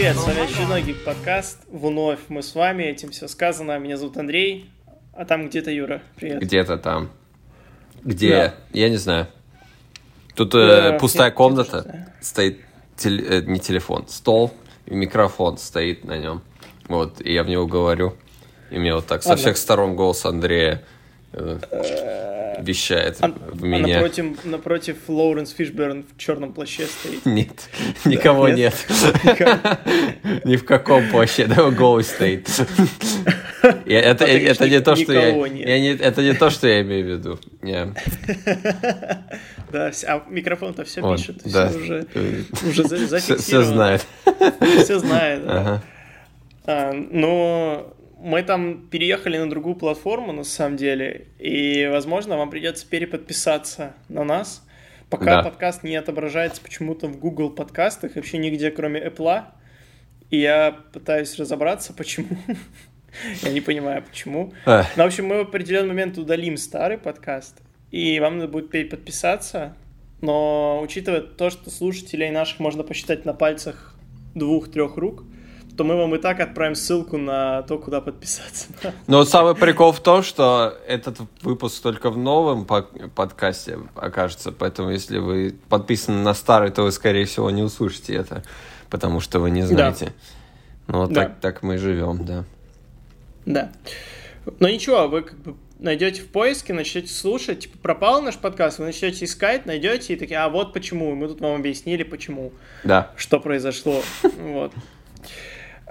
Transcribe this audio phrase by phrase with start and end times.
[0.00, 1.58] привет, с вами очередной Гик Подкаст.
[1.70, 3.78] Вновь мы с вами, этим все сказано.
[3.78, 4.70] Меня зовут Андрей,
[5.12, 6.00] а там где-то Юра.
[6.16, 6.40] Привет.
[6.40, 7.10] Где-то там.
[8.02, 8.30] Где?
[8.30, 8.54] Да.
[8.72, 9.26] Я не знаю.
[10.34, 12.60] Тут Да, э, пустая комната, стоит
[12.96, 14.54] теле- э, не телефон, стол,
[14.86, 16.40] и микрофон стоит на нем.
[16.88, 18.16] Вот, и я в него говорю.
[18.70, 20.82] И мне вот так со всех сторон голос Андрея
[21.34, 21.58] э,
[22.62, 23.94] вещает А, в а меня.
[23.94, 27.24] напротив, напротив Лоуренс Фишберн в черном плаще стоит.
[27.26, 27.68] Нет,
[28.04, 28.74] никого Нет?
[29.24, 29.44] нет.
[30.44, 32.48] Ни в каком вообще, да, голос стоит.
[33.86, 37.04] Это, А это не то, что я, я не- это не то, что я имею
[37.04, 37.38] в виду.
[37.62, 37.92] Не.
[39.72, 41.68] Да, а микрофон-то все Вот, пишет, да.
[41.68, 42.06] все уже,
[42.68, 43.66] уже за- Все, зафиксировано.
[43.72, 44.06] знает.
[44.82, 45.60] Все знает, да.
[45.60, 45.82] Ага.
[46.66, 52.86] А, но мы там переехали на другую платформу, на самом деле, и, возможно, вам придется
[52.86, 54.66] переподписаться на нас.
[55.08, 55.42] Пока Да.
[55.42, 59.44] подкаст не отображается почему-то в Google подкастах, вообще нигде, кроме Apple.
[60.30, 62.28] И я пытаюсь разобраться, почему.
[63.42, 64.52] Я не понимаю, почему.
[64.66, 64.96] Эх.
[64.96, 69.74] Но, в общем, мы в определенный момент удалим старый подкаст, и вам надо будет переподписаться.
[70.20, 73.96] Но учитывая то, что слушателей наших можно посчитать на пальцах
[74.36, 75.24] двух-трех рук,
[75.76, 78.66] то мы вам и так отправим ссылку на то, куда подписаться.
[79.06, 82.82] Но самый прикол в том, что этот выпуск только в новом по-
[83.14, 88.42] подкасте окажется, поэтому если вы подписаны на старый, то вы, скорее всего, не услышите это,
[88.90, 90.12] потому что вы не знаете.
[90.86, 91.22] Ну, вот Да.
[91.24, 92.44] так, так мы живем, да.
[93.46, 93.72] Да.
[94.58, 98.86] Но ничего, вы как бы найдете в поиске, начнете слушать, типа пропал наш подкаст, вы
[98.86, 102.52] начнете искать, найдете и такие, а вот почему, мы тут вам объяснили, почему.
[102.84, 103.12] Да.
[103.16, 104.02] что произошло.
[104.40, 104.72] Вот.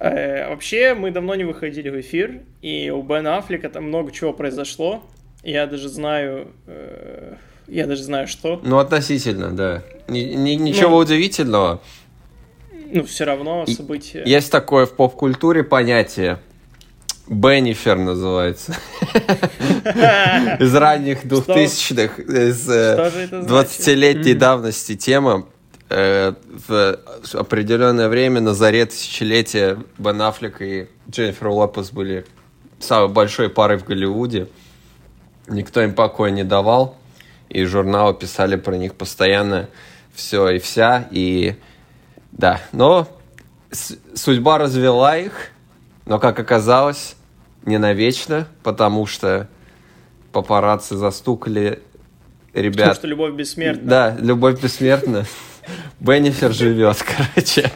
[0.01, 4.31] Э, Вообще, мы давно не выходили в эфир, и у Бена Аффлека там много чего
[4.33, 5.03] произошло.
[5.43, 7.33] Я даже знаю, э,
[7.67, 8.61] я даже знаю, что.
[8.63, 9.83] Ну, относительно, да.
[10.07, 11.81] Ни- ни- ничего Ну, удивительного.
[12.91, 14.23] Ну, все равно И- события.
[14.25, 16.39] Есть такое в поп-культуре понятие.
[17.27, 18.75] Беннифер называется.
[20.59, 23.69] Из ранних двухтысячных, из э, Что же это значит?
[23.69, 24.39] 20-летней Мгм.
[24.39, 25.45] давности тема.
[25.89, 26.33] Э,
[26.67, 26.99] В
[27.33, 32.25] определенное время на заре тысячелетия Бен Аффлек и Дженнифер Лопес были
[32.79, 34.47] самой большой парой в Голливуде.
[35.47, 36.95] Никто им покоя не давал.
[37.49, 39.69] И журналы писали про них постоянно
[40.13, 41.07] все и вся.
[41.09, 41.55] И
[42.31, 43.07] да, но
[44.13, 45.49] судьба развела их,
[46.05, 47.15] но, как оказалось,
[47.65, 49.47] не навечно, потому что
[50.31, 51.81] папарацци застукали
[52.49, 52.95] Потому ребят.
[52.95, 53.89] что любовь бессмертна.
[53.89, 55.25] Да, любовь бессмертна.
[55.99, 56.97] Беннифер живет,
[57.33, 57.71] короче.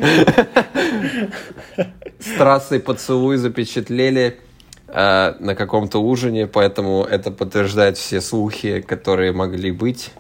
[2.19, 4.39] Страстный поцелуй запечатлели
[4.87, 10.11] э, на каком-то ужине, поэтому это подтверждает все слухи, которые могли быть.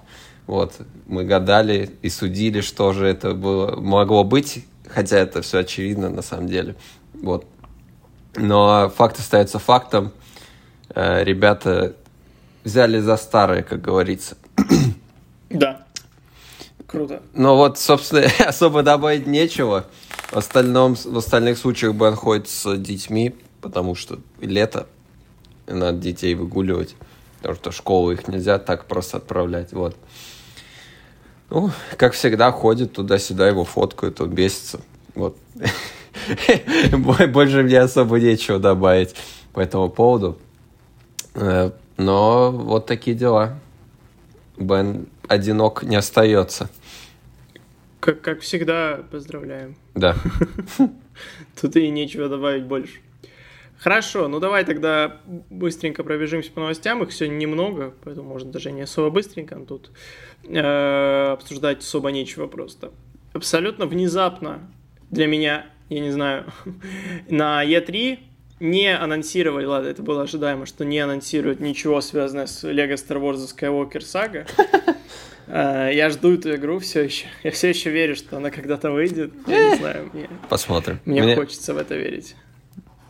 [0.47, 0.73] Вот,
[1.07, 6.21] мы гадали и судили, что же это было, могло быть, хотя это все очевидно на
[6.21, 6.75] самом деле.
[7.13, 7.45] Вот.
[8.35, 10.11] Но факт остается фактом.
[10.93, 11.95] Э, ребята
[12.63, 14.37] взяли за старое, как говорится.
[15.49, 15.85] Да.
[16.93, 17.23] Круто.
[17.33, 19.85] Ну вот, собственно, особо добавить нечего.
[20.29, 24.85] В, остальном, в остальных случаях Бен ходит с детьми, потому что лето,
[25.65, 26.95] надо детей выгуливать.
[27.39, 29.73] Потому что школу их нельзя так просто отправлять.
[29.73, 29.97] Вот.
[31.49, 34.79] Ну, как всегда, ходит туда-сюда, его фоткают, он бесится.
[35.15, 35.35] Вот.
[36.91, 39.15] Бо- Больше мне особо нечего добавить
[39.51, 40.37] по этому поводу.
[41.33, 43.59] Э, Но вот такие дела.
[44.57, 46.69] Бен одинок не остается.
[48.03, 49.77] Как, как всегда, поздравляем.
[49.95, 50.17] Да.
[51.61, 52.99] Тут и нечего добавить больше.
[53.77, 57.01] Хорошо, ну давай тогда быстренько пробежимся по новостям.
[57.01, 59.55] Их сегодня немного, поэтому можно даже не особо быстренько.
[59.55, 59.91] но Тут
[60.43, 62.91] э, обсуждать особо нечего просто.
[63.31, 64.69] Абсолютно внезапно
[65.09, 66.51] для меня, я не знаю,
[67.29, 68.19] на E3
[68.59, 73.37] не анонсировали, ладно, это было ожидаемо, что не анонсируют ничего связанное с Lego Star Wars
[73.37, 74.45] The Skywalker Saga.
[75.47, 77.25] Э, Я жду эту игру все еще.
[77.43, 79.31] Я все еще верю, что она когда-то выйдет.
[79.47, 80.99] Я не знаю, мне, Посмотрим.
[81.05, 82.35] мне мне, хочется в это верить.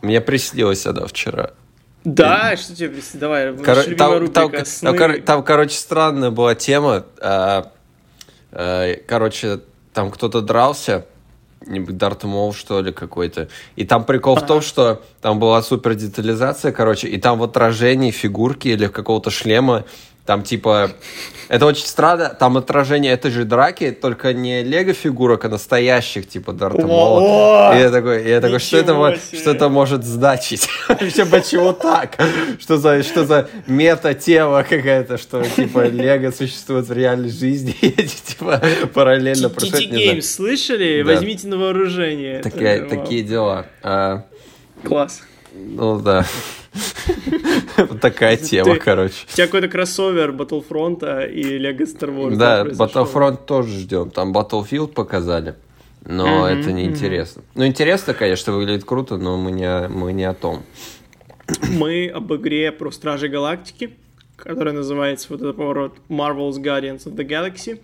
[0.02, 1.50] мне приснилось она вчера.
[2.04, 3.20] Да, что тебе представь?
[3.20, 4.96] Давай, любимая там, там- рубрика там, «Сны».
[4.98, 7.06] кор- там, короче, странная была тема.
[7.20, 7.72] А,
[8.52, 9.60] а, Короче,
[9.94, 11.06] там кто-то дрался,
[11.66, 13.48] Дарт Мол, что ли, какой-то.
[13.76, 18.10] И там прикол в том, что там была супер детализация, короче, и там в отражении
[18.10, 19.84] фигурки или какого-то шлема
[20.26, 20.90] Там типа...
[21.48, 22.30] Это очень странно.
[22.30, 27.76] Там отражение этой же драки, только не лего-фигурок, а настоящих, типа Дарта Мола.
[27.76, 30.66] И я такой, я такой что, это, что это может значить?
[30.88, 32.16] Вообще, почему так?
[32.58, 38.62] Что за, что за мета-тема какая-то, что типа лего существует в реальной жизни, и типа
[38.94, 39.92] параллельно происходят.
[39.92, 41.02] Games слышали?
[41.02, 42.40] Возьмите на вооружение.
[42.40, 43.66] Такие дела.
[43.82, 44.24] А,
[44.82, 45.20] Класс.
[45.54, 46.24] Ну да.
[47.76, 49.26] Вот такая тема, короче.
[49.30, 52.36] У тебя какой-то кроссовер Battlefront и Lego Star Wars.
[52.36, 54.10] Да, Battlefront тоже ждем.
[54.10, 55.54] Там Battlefield показали.
[56.04, 57.42] Но это не интересно.
[57.54, 60.62] Ну, интересно, конечно, выглядит круто, но мы не, мы не о том.
[61.70, 63.90] Мы об игре про Стражи Галактики,
[64.36, 67.80] которая называется вот этот поворот Marvel's Guardians of the Galaxy.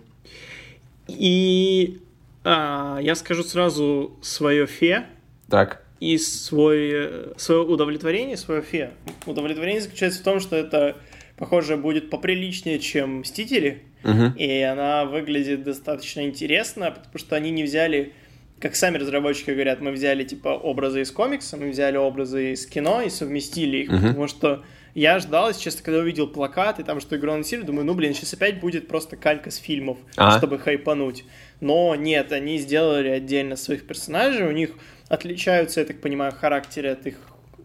[1.07, 2.01] И
[2.43, 5.07] а, я скажу сразу свое фе.
[5.51, 8.91] Так и свой, свое удовлетворение, свое фе.
[9.27, 10.97] Удовлетворение заключается в том, что это,
[11.37, 14.37] похоже, будет поприличнее, чем «Мстители», uh-huh.
[14.37, 18.15] и она выглядит достаточно интересно, потому что они не взяли,
[18.59, 23.03] как сами разработчики говорят, мы взяли, типа, образы из комикса, мы взяли образы из кино
[23.03, 24.09] и совместили их, uh-huh.
[24.09, 24.65] потому что
[24.95, 28.15] я ждал, если честно, когда увидел плакат и там, что игру анонсировали, думаю, ну, блин,
[28.15, 30.39] сейчас опять будет просто калька с фильмов, а?
[30.39, 31.25] чтобы хайпануть.
[31.61, 34.71] Но нет, они сделали отдельно своих персонажей, у них
[35.11, 37.17] отличаются, я так понимаю, в характере от их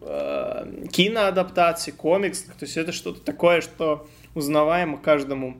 [0.01, 2.53] э, киноадаптаций, комиксов.
[2.55, 5.57] То есть это что-то такое, что узнаваемо каждому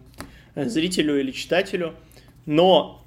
[0.56, 1.94] зрителю или читателю.
[2.46, 3.04] Но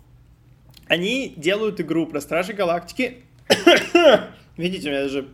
[0.86, 3.19] они делают игру про Стражи Галактики.
[4.56, 5.26] Видите, у меня даже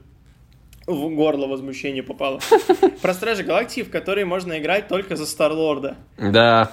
[0.86, 2.40] в горло возмущение попало.
[3.02, 5.96] Про Стражи Галактики, в которой можно играть только за Старлорда.
[6.18, 6.72] Да.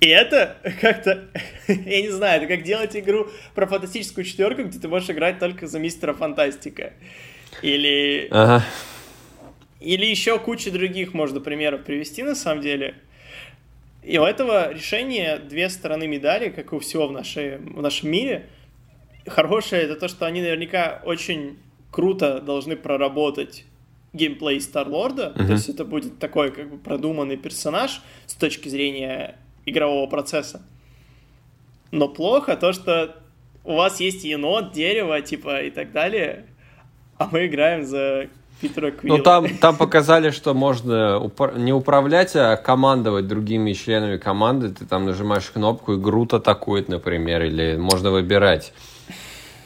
[0.00, 1.28] И это как-то,
[1.68, 5.66] я не знаю, это как делать игру про фантастическую четверку, где ты можешь играть только
[5.66, 6.94] за мистера Фантастика.
[7.62, 8.28] Или...
[8.30, 8.64] Ага.
[9.80, 12.94] Или еще куча других можно примеров привести на самом деле.
[14.02, 18.10] И у этого решения две стороны медали, как и у всего в, нашей, в нашем
[18.10, 18.46] мире.
[19.26, 21.58] Хорошее это то, что они наверняка очень
[21.90, 23.64] круто должны проработать
[24.12, 25.34] геймплей Старлорда.
[25.34, 25.46] Uh-huh.
[25.46, 29.36] То есть это будет такой как бы продуманный персонаж с точки зрения
[29.70, 30.62] игрового процесса.
[31.90, 33.16] Но плохо то, что
[33.64, 36.46] у вас есть енот, дерево, типа, и так далее,
[37.18, 38.28] а мы играем за
[38.60, 39.16] Питера Квилла.
[39.16, 44.70] Ну, там, там показали, что можно упра- не управлять, а командовать другими членами команды.
[44.70, 48.72] Ты там нажимаешь кнопку, и Грут атакует, например, или можно выбирать.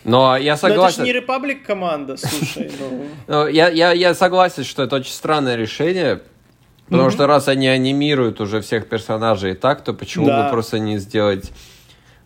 [0.04, 0.80] Но я согласен...
[0.80, 2.70] Но это же не Republic команда, слушай.
[2.78, 3.04] Ну...
[3.26, 6.20] ну я, я, я согласен, что это очень странное решение,
[6.86, 7.12] Потому mm-hmm.
[7.12, 10.44] что раз они анимируют уже всех персонажей и так, то почему да.
[10.44, 11.50] бы просто не сделать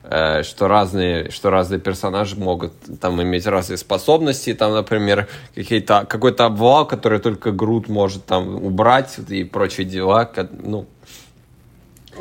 [0.03, 6.47] э, что разные, что разные персонажи могут там иметь разные способности, там, например, какие-то, какой-то
[6.47, 10.87] обвал, который только Грут может там убрать и прочие дела, ну,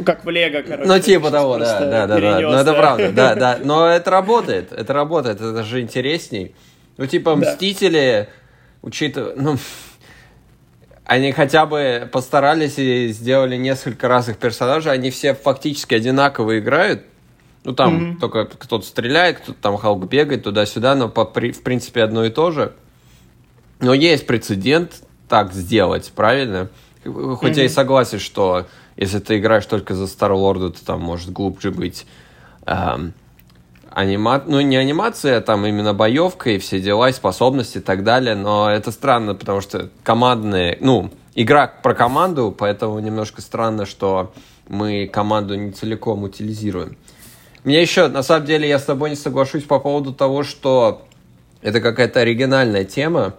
[0.05, 0.87] как в Лего, короче.
[0.87, 2.39] Ну, типа того, да, да, да, да.
[2.39, 3.59] Ну, это правда, да, да.
[3.63, 6.53] Но это работает, это работает, это же интересней.
[6.97, 7.51] Ну, типа, да.
[7.51, 8.29] Мстители,
[8.81, 9.57] учитывая, ну,
[11.07, 17.03] они хотя бы постарались и сделали несколько разных персонажей, они все фактически одинаково играют.
[17.63, 18.19] Ну, там mm-hmm.
[18.19, 22.51] только кто-то стреляет, кто-то там Халк бегает туда-сюда, но по, в принципе одно и то
[22.51, 22.73] же.
[23.79, 26.69] Но есть прецедент так сделать, правильно?
[27.03, 27.57] Хоть mm-hmm.
[27.57, 28.67] я и согласен, что
[28.97, 32.05] если ты играешь только за Старлорда, то там может глубже быть
[32.65, 33.13] эм,
[33.97, 34.43] анима...
[34.45, 38.35] ну не анимация, а там именно боевка и все дела, и способности и так далее,
[38.35, 44.31] но это странно, потому что командные, ну, игра про команду, поэтому немножко странно, что
[44.67, 46.95] мы команду не целиком утилизируем.
[47.63, 51.07] Мне еще, на самом деле, я с тобой не соглашусь по поводу того, что
[51.63, 53.33] это какая-то оригинальная тема,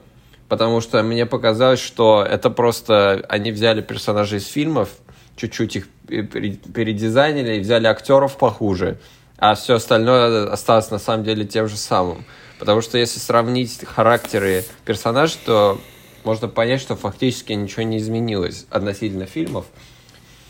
[0.49, 4.89] потому что мне показалось, что это просто они взяли персонажей из фильмов,
[5.37, 8.99] чуть-чуть их передизайнили и взяли актеров похуже,
[9.39, 12.25] а все остальное осталось на самом деле тем же самым.
[12.59, 15.81] Потому что если сравнить характеры персонажей, то
[16.25, 19.67] можно понять, что фактически ничего не изменилось относительно фильмов.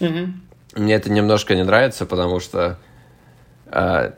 [0.00, 0.32] Mm-hmm.
[0.76, 2.78] Мне это немножко не нравится, потому что
[3.66, 4.12] э,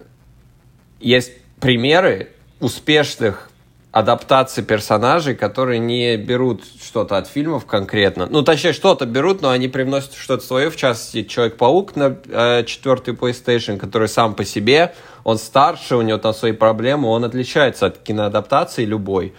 [1.01, 3.50] есть примеры успешных
[3.93, 8.29] адаптации персонажей, которые не берут что-то от фильмов конкретно.
[8.31, 13.15] Ну, точнее, что-то берут, но они привносят что-то свое, в частности, Человек-паук на э, четвертый
[13.15, 14.95] PlayStation, который сам по себе,
[15.25, 19.35] он старше, у него там свои проблемы, он отличается от киноадаптации любой.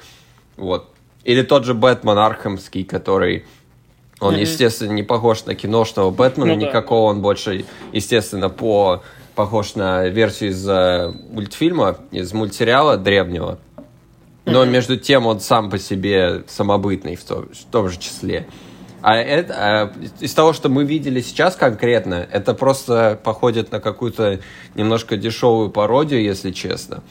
[0.58, 0.90] Вот.
[1.24, 3.46] Или тот же Бэтмен Архамский, который
[4.20, 4.42] он, mm-hmm.
[4.42, 7.16] естественно, не похож на киношного Бэтмена, ну, никакого, да.
[7.16, 9.02] он больше, естественно, по
[9.34, 13.60] похож на версию из э, мультфильма, из мультсериала древнего.
[14.46, 18.48] Но между тем он сам по себе самобытный в том, в том же числе.
[19.02, 24.40] А это, а, из того, что мы видели сейчас конкретно, это просто походит на какую-то
[24.76, 27.02] немножко дешевую пародию, если честно.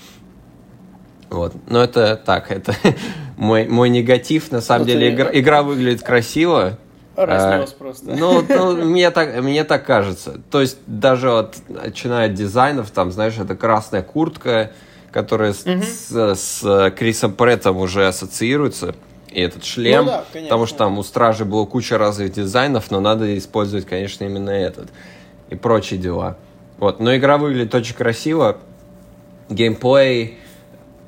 [1.31, 1.55] Вот.
[1.69, 2.75] Но это так, это
[3.37, 4.51] мой, мой негатив.
[4.53, 6.79] На самом вот деле игра, игра выглядит красиво.
[7.17, 8.11] Разнес а, просто.
[8.17, 10.41] Ну, ну мне, так, мне так кажется.
[10.51, 14.73] То есть даже вот начиная от дизайнов, там, знаешь, это красная куртка,
[15.13, 15.83] которая угу.
[15.83, 18.95] с, с, с Крисом Преттом уже ассоциируется.
[19.31, 23.01] И этот шлем, ну, да, потому что там у Стражи было куча разных дизайнов, но
[23.01, 24.89] надо использовать, конечно, именно этот.
[25.51, 26.37] И прочие дела.
[26.79, 28.59] Вот, но игра выглядит очень красиво.
[29.49, 30.39] Геймплей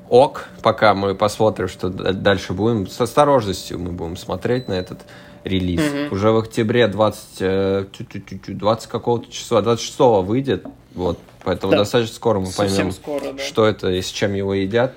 [0.09, 2.87] ок, пока мы посмотрим, что дальше будем.
[2.87, 4.99] С осторожностью мы будем смотреть на этот
[5.43, 5.81] релиз.
[5.81, 6.09] Mm-hmm.
[6.13, 10.65] Уже в октябре 20, 20 э, какого-то числа, 26 выйдет.
[10.93, 11.79] Вот, поэтому да.
[11.79, 13.43] достаточно скоро мы Совсем поймем, скоро, да.
[13.43, 14.93] что это и с чем его едят.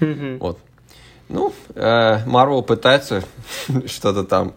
[0.00, 0.38] Mm-hmm.
[0.38, 0.58] Вот.
[1.28, 3.24] Ну, э, Marvel пытается
[3.86, 4.54] что-то там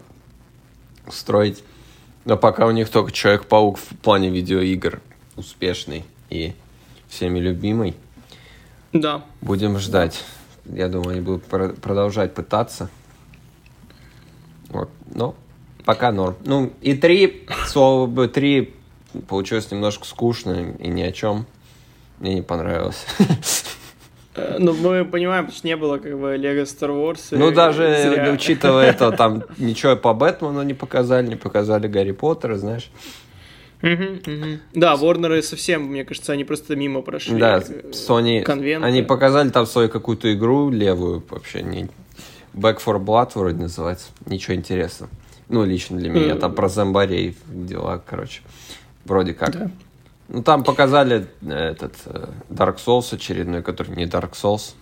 [1.06, 1.62] устроить.
[2.24, 5.00] Но пока у них только Человек-паук в плане видеоигр
[5.36, 6.52] успешный и
[7.08, 7.96] всеми любимый.
[8.92, 9.24] Да.
[9.40, 10.24] Будем ждать.
[10.64, 12.88] Я думаю, они будут продолжать пытаться.
[14.68, 14.90] Вот.
[15.12, 15.34] Но
[15.84, 16.36] пока норм.
[16.44, 18.74] Ну, и три, слово бы три
[19.28, 21.46] получилось немножко скучно и ни о чем.
[22.18, 23.04] Мне не понравилось.
[24.34, 27.20] Э, ну, мы понимаем, что не было как бы Лего Star Wars.
[27.32, 28.32] Ну, даже зря.
[28.32, 32.90] учитывая это, там ничего по Бэтмену не показали, не показали Гарри Поттера, знаешь.
[33.82, 37.38] Да, Warner совсем, мне кажется, они просто мимо прошли.
[37.38, 38.86] Да, Sony, конвенты.
[38.86, 41.88] они показали там свою какую-то игру левую, вообще не...
[42.54, 44.08] Back for Blood вроде называется.
[44.26, 45.10] Ничего интересного.
[45.48, 46.36] Ну, лично для меня.
[46.36, 48.42] Там про зомбарей дела, короче.
[49.04, 49.52] Вроде как.
[49.52, 49.70] Да.
[50.28, 54.74] Ну, там показали э, этот э, Dark Souls очередной, который не Dark Souls.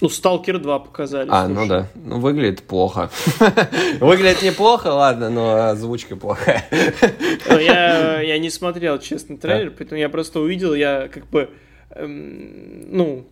[0.00, 1.28] Ну, Сталкер 2 показали.
[1.30, 1.60] А, слушай.
[1.60, 1.86] ну да.
[1.94, 3.10] Ну, выглядит плохо.
[4.00, 6.64] выглядит неплохо, ладно, но озвучка плохая.
[7.48, 11.50] Ну, я, я не смотрел, честно, трейлер, поэтому я просто увидел, я как бы,
[11.90, 13.26] эм, ну,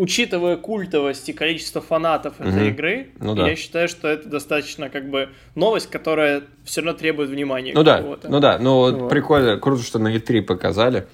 [0.00, 3.46] учитывая культовость и количество фанатов этой игры, ну, да.
[3.46, 7.72] я считаю, что это достаточно как бы новость, которая все равно требует внимания.
[7.74, 9.10] Ну да, ну да, ну вот.
[9.10, 11.06] прикольно, круто, что на E3 показали.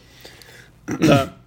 [0.87, 1.33] Да.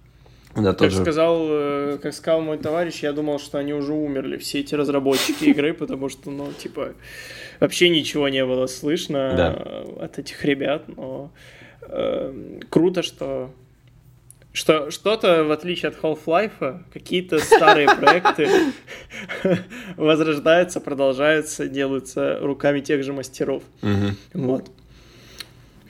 [0.56, 4.58] Да, как, сказал, э, как сказал мой товарищ, я думал, что они уже умерли, все
[4.58, 6.94] эти разработчики игры, потому что, ну, типа,
[7.60, 10.04] вообще ничего не было слышно да.
[10.04, 11.30] от этих ребят, но
[11.82, 13.52] э, круто, что
[14.52, 18.72] что что-то, в отличие от Half-Life, какие-то старые проекты
[19.96, 23.62] возрождаются, продолжаются, делаются руками тех же мастеров.
[24.34, 24.70] Вот.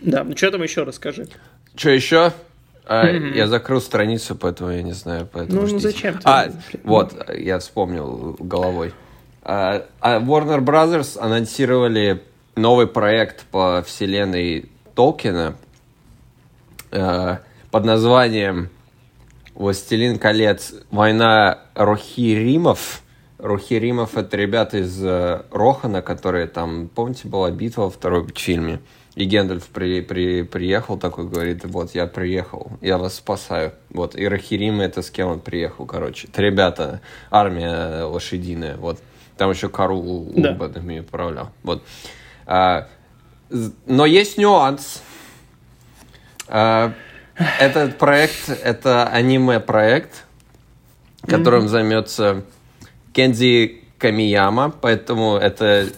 [0.00, 1.28] Да, ну что там еще расскажи.
[1.74, 2.32] Что еще?
[2.86, 3.36] А, mm-hmm.
[3.36, 5.28] Я закрыл страницу, поэтому я не знаю.
[5.30, 6.18] Поэтому ну, ну зачем?
[6.24, 6.48] А,
[6.82, 8.92] вот, я вспомнил головой.
[9.42, 12.22] А, а Warner Brothers анонсировали
[12.56, 15.56] новый проект по вселенной Толкина
[16.90, 17.40] а,
[17.70, 18.68] под названием
[19.54, 20.74] «Властелин колец.
[20.90, 23.02] Война Рохиримов».
[23.38, 28.80] Рохиримов— это ребята из uh, Рохана, которые там, помните, была битва во втором фильме?
[29.14, 33.72] И Гендальф при, при, приехал такой, говорит, вот, я приехал, я вас спасаю.
[33.88, 36.28] Вот, и Рахирим это с кем он приехал, короче.
[36.28, 37.00] Это ребята,
[37.30, 39.00] армия лошадиная, вот.
[39.36, 40.50] Там еще Кару да.
[40.50, 41.50] ими управлял.
[41.62, 41.82] Вот.
[42.46, 42.88] А,
[43.86, 45.02] но есть нюанс.
[46.46, 46.92] А,
[47.36, 50.24] этот проект, это аниме-проект,
[51.26, 51.68] которым mm-hmm.
[51.68, 52.44] займется
[53.12, 55.88] Кензи Камияма, поэтому это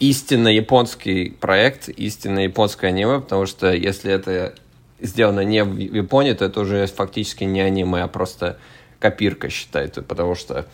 [0.00, 4.54] истинно японский проект, истинно японское аниме, потому что если это
[5.00, 8.58] сделано не в Японии, то это уже фактически не аниме, а просто
[8.98, 10.66] копирка считается, потому что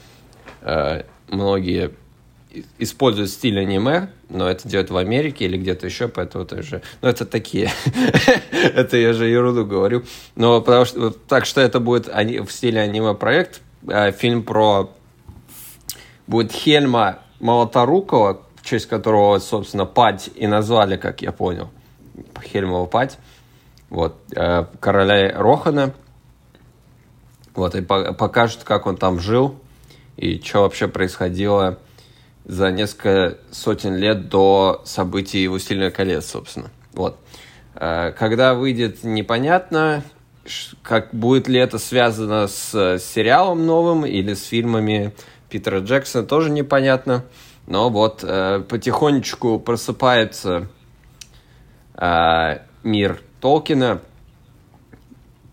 [0.62, 1.92] э, многие
[2.78, 6.83] используют стиль аниме, но это делают в Америке или где-то еще, поэтому это уже...
[7.00, 7.71] Ну, это такие...
[8.52, 10.02] это я же ерунду говорю.
[10.37, 11.11] Но потому что...
[11.11, 13.61] Так что это будет в стиле аниме-проект.
[13.88, 14.90] Э, фильм про...
[16.26, 21.71] Будет Хельма Молоторукова, в честь которого, собственно, Пать и назвали, как я понял,
[22.42, 23.19] Хельмова Пать,
[23.88, 25.92] вот, э, короля Рохана,
[27.54, 29.57] вот, и покажут, как он там жил,
[30.16, 31.78] и что вообще происходило
[32.50, 37.16] за несколько сотен лет до событий «Властелина колец», собственно, вот.
[37.76, 40.02] Э, когда выйдет, непонятно,
[40.83, 45.12] как будет ли это связано с сериалом новым или с фильмами
[45.49, 47.25] Питера Джексона, тоже непонятно.
[47.69, 50.66] Но вот э, потихонечку просыпается
[51.95, 54.00] э, мир Толкина,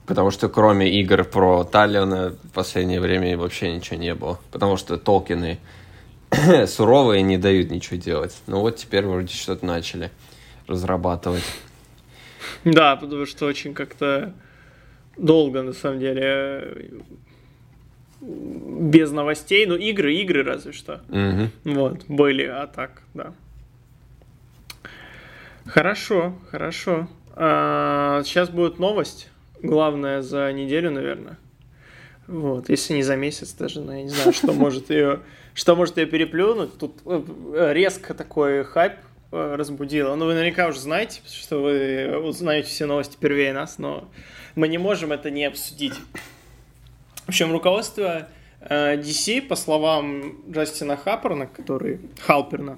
[0.08, 4.40] потому что кроме игр про Таллина в последнее время вообще ничего не было.
[4.52, 5.60] Потому что Толкины
[6.68, 8.38] суровые не дают ничего делать.
[8.48, 10.12] Ну вот теперь вроде что-то начали
[10.68, 11.44] разрабатывать.
[12.64, 14.34] Да, потому что очень как-то
[15.18, 17.02] долго, на самом деле,
[18.22, 19.66] без новостей.
[19.66, 21.02] Ну, игры, игры разве что.
[21.10, 21.74] Угу.
[21.76, 23.34] Вот, были, а так, да.
[25.66, 27.08] Хорошо, хорошо.
[27.36, 29.30] А, сейчас будет новость.
[29.62, 31.38] Главная за неделю, наверное.
[32.28, 35.22] Вот, если не за месяц даже, но я не знаю, что может ее,
[35.54, 36.78] что может ее переплюнуть.
[36.78, 38.94] Тут э, резко такой хайп
[39.32, 40.16] э, разбудило.
[40.16, 44.10] Ну, вы наверняка уже знаете, что вы узнаете все новости первее нас, но
[44.56, 45.94] мы не можем это не обсудить.
[47.26, 48.28] В общем, руководство
[48.62, 52.78] DC, по словам Джастина Хапперна, который Халперна,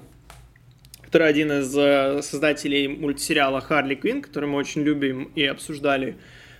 [1.02, 6.16] который один из э, создателей мультсериала Харли Квин, который мы очень любим и обсуждали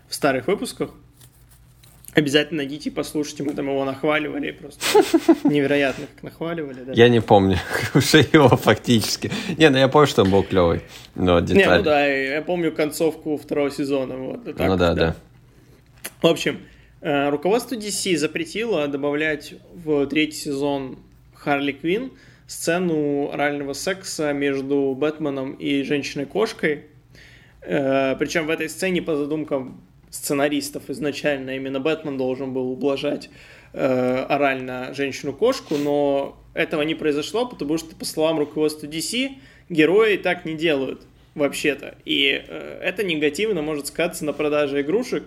[0.08, 0.90] в старых выпусках.
[2.12, 4.84] Обязательно найдите и послушайте, мы там его нахваливали, просто
[5.44, 6.84] невероятно как нахваливали.
[6.84, 6.92] Да.
[6.92, 7.56] Я не помню
[7.94, 9.30] уже его фактически.
[9.56, 10.82] Не, ну я помню, что он был клевый,
[11.14, 11.62] но детали...
[11.62, 14.16] Не, ну да, я помню концовку второго сезона.
[14.16, 15.16] Вот, так, ну да, да, да.
[16.20, 16.58] В общем,
[17.00, 20.98] э, руководство DC запретило добавлять в третий сезон
[21.34, 22.10] Харли Квин
[22.48, 26.86] сцену орального секса между Бэтменом и женщиной-кошкой.
[27.62, 33.30] Э, Причем в этой сцене по задумкам сценаристов изначально именно Бэтмен должен был ублажать
[33.72, 39.30] э, орально женщину-кошку, но этого не произошло, потому что, по словам руководства DC,
[39.68, 41.02] герои так не делают
[41.34, 41.96] вообще-то.
[42.04, 45.24] И э, это негативно может сказаться на продаже игрушек,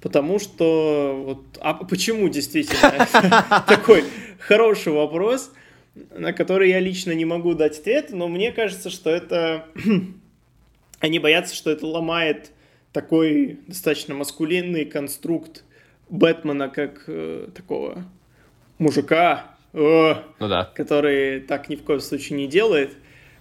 [0.00, 1.22] потому что...
[1.26, 3.06] Вот, а почему действительно?
[3.68, 4.04] Такой
[4.38, 5.50] хороший вопрос
[5.94, 9.66] на который я лично не могу дать ответ, но мне кажется, что это...
[11.00, 12.52] Они боятся, что это ломает
[12.92, 15.64] такой достаточно маскулинный конструкт
[16.08, 18.04] Бэтмена как э, такого
[18.78, 20.70] мужика, э, ну да.
[20.74, 22.92] который так ни в коем случае не делает,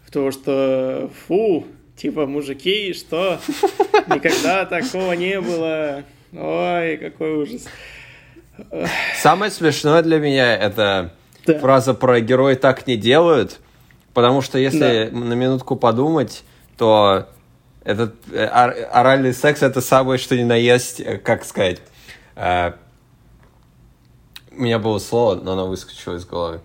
[0.06, 1.65] потому что, фу,
[1.96, 3.39] типа, мужики, что?
[4.08, 6.03] Никогда такого не было.
[6.32, 7.65] Ой, какой ужас.
[9.19, 11.13] Самое смешное для меня это
[11.45, 11.60] да.
[11.60, 13.60] фраза про герои так не делают,
[14.13, 15.17] потому что если да.
[15.17, 16.43] на минутку подумать,
[16.78, 17.30] то
[17.89, 21.82] этот э, оральный секс это самое, что ни на есть, э, как сказать.
[22.36, 22.73] Э,
[24.52, 26.62] у меня было слово, но оно выскочило из головы.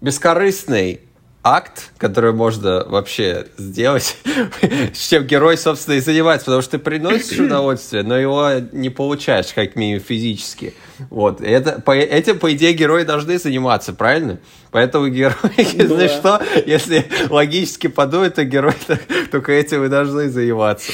[0.00, 1.02] Бескорыстный
[1.44, 4.16] акт, который можно вообще сделать,
[4.92, 9.52] с чем герой, собственно, и занимается, потому что ты приносишь удовольствие, но его не получаешь,
[9.54, 10.74] как минимум, физически.
[11.10, 11.40] Вот.
[11.40, 14.38] Это, по, этим, по идее, герои должны заниматься, правильно?
[14.70, 16.08] Поэтому герой, если да.
[16.08, 18.74] что, если логически подумать, то герой
[19.30, 20.92] только этим и должны заниматься.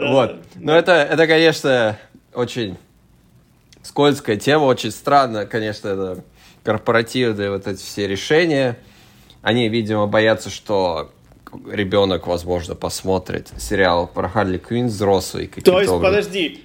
[0.00, 0.36] Вот.
[0.56, 1.98] Но это, это, конечно,
[2.34, 2.78] очень
[3.82, 6.24] скользкая тема, очень странно, конечно, это
[6.66, 8.76] корпоративные вот эти все решения.
[9.40, 11.12] Они, видимо, боятся, что
[11.70, 15.46] ребенок, возможно, посмотрит сериал про Харли Квинн взрослый.
[15.46, 16.02] То есть, образом.
[16.02, 16.64] подожди.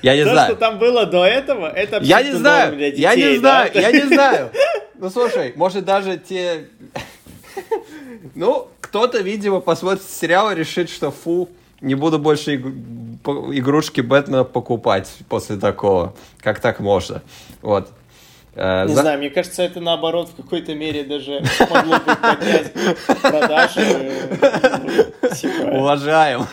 [0.00, 0.50] Я не То, знаю.
[0.52, 3.68] что там было до этого, это Я не знаю, детей, я не да?
[3.68, 4.50] знаю, я не знаю.
[4.98, 6.68] Ну, слушай, может, даже те...
[8.34, 11.50] Ну, кто-то, видимо, посмотрит сериал и решит, что фу,
[11.82, 16.14] не буду больше игрушки Бэтмена покупать после такого.
[16.40, 17.22] Как так можно?
[17.60, 17.90] Вот.
[18.56, 19.02] Э, не За...
[19.02, 22.72] знаю, мне кажется, это наоборот в какой-то мере даже могло бы поднять
[23.20, 23.80] продажи.
[25.22, 25.76] Ну, типа...
[25.76, 26.46] Уважаем.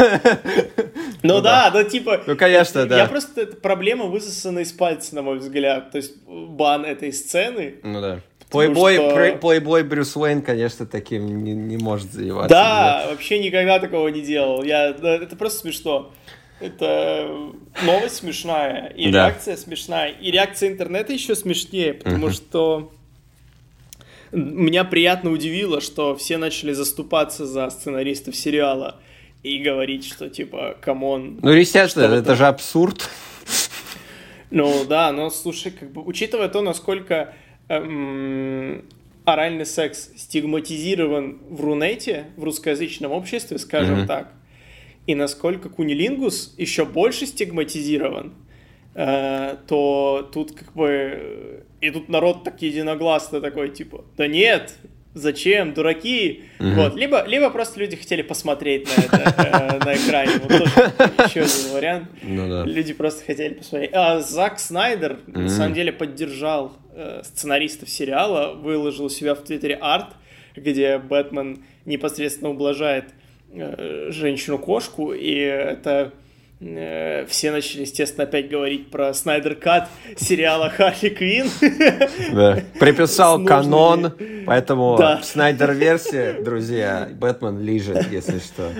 [1.24, 2.22] Ну, ну да, да, ну типа...
[2.26, 2.98] Ну, конечно, да.
[2.98, 3.46] Я просто...
[3.46, 5.92] Проблема высосана из пальца, на мой взгляд.
[5.92, 7.76] То есть бан этой сцены.
[7.84, 8.20] Ну да.
[8.50, 9.38] Плейбой, что...
[9.40, 12.50] плейбой Брюс Уэйн, конечно, таким не, не может заниматься.
[12.50, 14.64] Да, да, вообще никогда такого не делал.
[14.64, 16.12] Я, это просто смешно.
[16.62, 17.28] Это
[17.84, 19.30] новость смешная, и да.
[19.30, 22.34] реакция смешная, и реакция интернета еще смешнее, потому uh-huh.
[22.34, 22.92] что
[24.32, 28.98] меня приятно удивило, что все начали заступаться за сценаристов сериала
[29.44, 31.40] и говорить, что типа, come on.
[31.42, 33.10] Ну, естественно, это, это же абсурд.
[34.52, 37.34] Ну да, но слушай, как бы, учитывая то, насколько
[37.70, 38.84] эм,
[39.26, 44.08] оральный секс стигматизирован в Рунете, в русскоязычном обществе, скажем mm-hmm.
[44.08, 44.32] так,
[45.08, 48.34] и насколько кунилингус еще больше стигматизирован,
[48.96, 51.64] э, то тут как бы...
[51.82, 54.76] И тут народ так единогласно такой, типа, да нет,
[55.14, 56.44] зачем, дураки.
[56.60, 56.70] Угу.
[56.70, 56.96] Вот.
[56.96, 60.34] Либо, либо просто люди хотели посмотреть на это э, на экране.
[60.42, 60.64] Вот тоже
[61.26, 62.10] еще один вариант.
[62.22, 62.64] Ну, да.
[62.66, 63.92] Люди просто хотели посмотреть.
[63.94, 69.76] А Зак Снайдер на самом деле поддержал э, сценаристов сериала, выложил у себя в Твиттере
[69.76, 70.14] арт,
[70.56, 73.06] где Бэтмен непосредственно ублажает
[73.54, 76.14] женщину-кошку, и это
[76.64, 81.50] Э, все начали, естественно, опять говорить про Снайдер Кат сериала Харли Квин.
[82.32, 82.60] Да.
[82.80, 84.14] Приписал канон,
[84.46, 85.22] поэтому да.
[85.24, 88.72] Снайдер-версия, друзья, Бэтмен лежит, если что.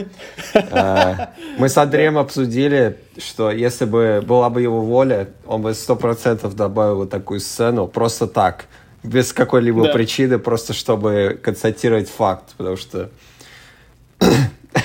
[0.54, 5.96] А, мы с Андреем обсудили, что если бы была бы его воля, он бы сто
[5.96, 8.66] процентов добавил вот такую сцену просто так,
[9.04, 9.94] без какой-либо да.
[9.94, 13.10] причины, просто чтобы констатировать факт, потому что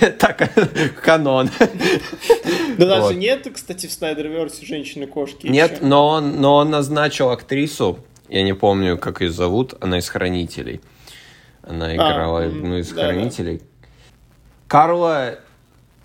[0.19, 0.51] так,
[1.03, 1.51] канон.
[2.79, 5.47] Да даже нет, кстати, в Снайдер-версе женщины-кошки.
[5.47, 10.09] Нет, но он, но он назначил актрису, я не помню, как ее зовут, она из
[10.09, 10.81] «Хранителей».
[11.63, 13.63] Она а, играла одну из «Хранителей».
[14.69, 15.39] Карла...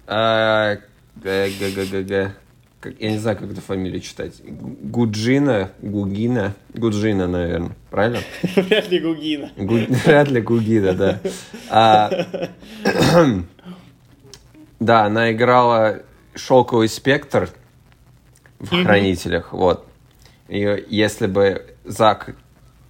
[0.08, 0.78] Э,
[1.16, 2.36] г, г, г, г,
[2.82, 4.42] как, я не знаю, как эту фамилию читать.
[4.44, 8.20] Гуджина, Гугина, Гуджина, наверное, правильно?
[8.56, 9.52] Вряд ли Гугина.
[9.56, 11.20] Гу, вряд ли Гугина, да.
[11.70, 12.10] А,
[14.82, 16.02] да, она играла
[16.34, 17.52] шелковый спектр
[18.60, 19.88] в Хранителях, вот.
[20.48, 22.36] И если бы Зак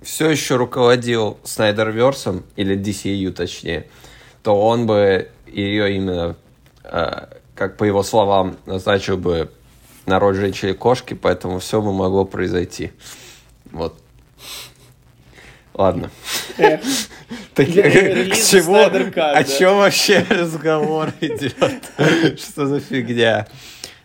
[0.01, 3.87] все еще руководил Снайдерверсом, или DCU точнее,
[4.41, 6.37] то он бы ее именно,
[6.85, 9.51] э, как по его словам, назначил бы
[10.05, 12.93] на роль женщины-кошки, поэтому все бы могло произойти.
[13.69, 13.99] Вот.
[15.73, 16.09] Ладно.
[17.53, 18.77] Так, к чему?
[18.77, 21.55] О чем вообще разговор идет?
[22.39, 23.47] Что за фигня?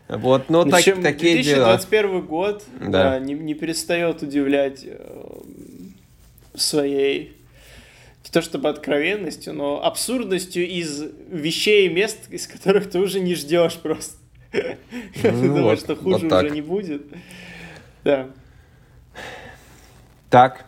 [0.09, 2.21] Вот, ну, так, такие 2021 дела.
[2.21, 2.89] год да.
[2.89, 5.01] Да, не, не перестает удивлять э,
[6.55, 7.37] своей
[8.25, 13.35] не то чтобы откровенностью, но абсурдностью из вещей и мест, из которых ты уже не
[13.35, 14.17] ждешь просто.
[14.53, 17.03] Ну, думаешь, что хуже уже не будет.
[18.05, 18.29] Да.
[20.31, 20.66] Так.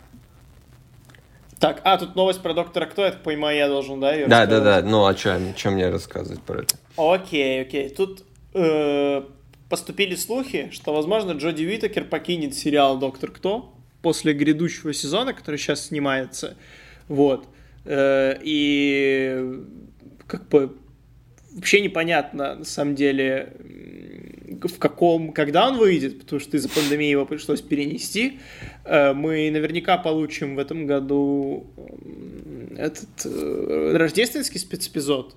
[1.60, 4.60] Так, а, тут новость про доктора Кто, я так понимаю, я должен, да, Да, да,
[4.60, 6.76] да, ну, а что, чем мне рассказывать про это?
[6.96, 9.22] Окей, окей, тут э,
[9.68, 15.86] поступили слухи, что, возможно, Джоди Уитакер покинет сериал «Доктор Кто» после грядущего сезона, который сейчас
[15.86, 16.56] снимается,
[17.08, 17.46] вот,
[17.84, 19.60] э, и
[20.28, 20.76] как бы
[21.52, 23.52] вообще непонятно, на самом деле,
[24.62, 28.38] в каком, когда он выйдет, потому что из-за пандемии его пришлось перенести.
[28.84, 31.66] Э, мы наверняка получим в этом году
[32.76, 35.34] этот э, рождественский спецэпизод,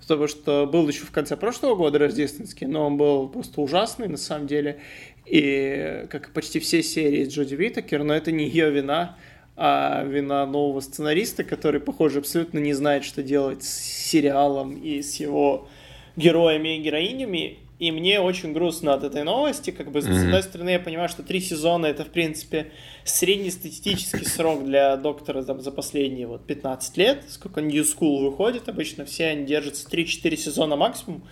[0.00, 4.16] потому что был еще в конце прошлого года рождественский, но он был просто ужасный на
[4.16, 4.80] самом деле.
[5.26, 9.16] И как и почти все серии Джоди Витакер, но это не ее вина,
[9.56, 15.16] а вина нового сценариста, который, похоже, абсолютно не знает, что делать с сериалом и с
[15.16, 15.68] его
[16.16, 17.58] героями и героинями.
[17.78, 19.70] И мне очень грустно от этой новости.
[19.70, 20.12] Как бы, mm-hmm.
[20.12, 22.72] с одной стороны, я понимаю, что три сезона это, в принципе,
[23.04, 27.24] среднестатистический срок для доктора там, за последние вот, 15 лет.
[27.28, 31.22] Сколько New School выходит обычно, все они держатся 3-4 сезона максимум.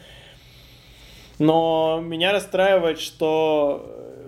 [1.38, 4.22] Но меня расстраивает, что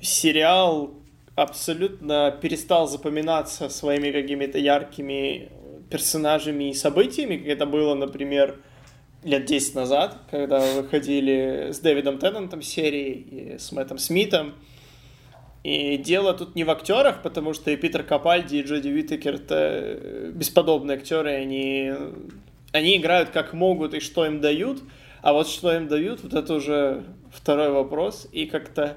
[0.00, 0.94] сериал
[1.36, 5.50] абсолютно перестал запоминаться своими какими-то яркими
[5.90, 8.60] персонажами и событиями, как это было, например,
[9.22, 14.54] лет 10 назад, когда выходили с Дэвидом Теннантом серии и с Мэттом Смитом.
[15.62, 20.30] И дело тут не в актерах, потому что и Питер Капальди, и Джоди Уитакер это
[20.34, 21.92] бесподобные актеры, они,
[22.72, 24.82] они играют как могут и что им дают,
[25.22, 28.96] а вот что им дают, вот это уже второй вопрос, и как-то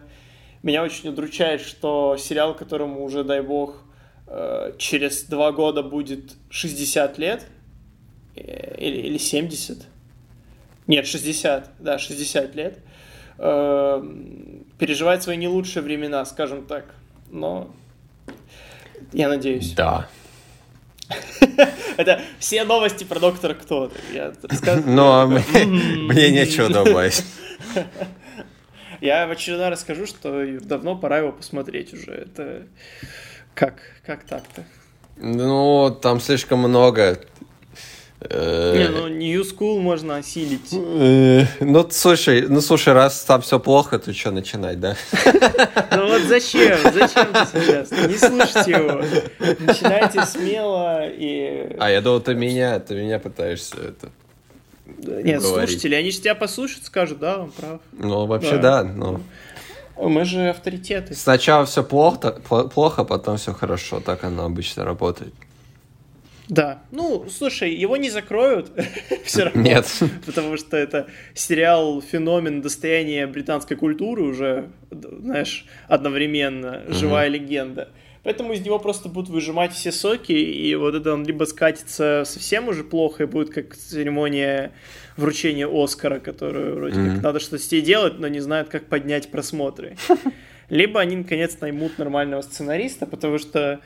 [0.64, 3.84] меня очень удручает, что сериал, которому уже, дай бог,
[4.26, 7.46] э, через два года будет 60 лет,
[8.36, 9.86] э, или, или 70,
[10.88, 12.80] нет, 60, да, 60 лет,
[13.38, 14.04] э,
[14.78, 16.86] переживает свои не лучшие времена, скажем так,
[17.32, 17.74] но
[19.13, 19.74] я надеюсь.
[19.74, 20.08] Да.
[21.98, 23.91] Это все новости про доктора Кто.
[24.86, 27.24] Но мне нечего добавить.
[29.02, 32.12] Я в очередной раз скажу, что давно пора его посмотреть уже.
[32.12, 32.63] Это
[33.54, 34.63] как, как так-то?
[35.17, 37.19] Ну, там слишком много.
[38.21, 40.73] Э, Не, ну New School можно осилить.
[40.73, 44.95] Э, ну, слушай, ну слушай, раз там все плохо, то что начинать, да?
[45.91, 46.78] Ну вот зачем?
[46.84, 47.91] Зачем ты сейчас?
[47.91, 49.01] Не слушайте его.
[49.60, 51.75] Начинайте смело и...
[51.80, 54.10] А, я думал, ты меня, ты меня пытаешься это
[54.97, 57.82] нет, слушатели, они же тебя послушают, скажут, да, он прав.
[57.93, 59.21] Ну, вообще, да, да но...
[59.97, 61.15] Мы же авторитеты.
[61.15, 64.01] Сначала все плохо, плохо, потом все хорошо.
[64.01, 65.34] Так оно обычно работает.
[66.47, 66.84] Да.
[66.91, 68.71] Ну, слушай, его не закроют
[69.23, 69.62] все равно.
[69.62, 69.88] Нет.
[70.25, 77.89] Потому что это сериал феномен достояния британской культуры уже, знаешь, одновременно живая легенда.
[78.25, 82.67] Поэтому из него просто будут выжимать все соки, и вот это он либо скатится совсем
[82.67, 84.71] уже плохо, и будет как церемония
[85.15, 87.13] вручения Оскара, которую вроде mm-hmm.
[87.13, 89.95] как надо что-то с ней делать, но не знают, как поднять просмотры.
[90.69, 93.79] Либо они, наконец, наймут нормального сценариста, потому что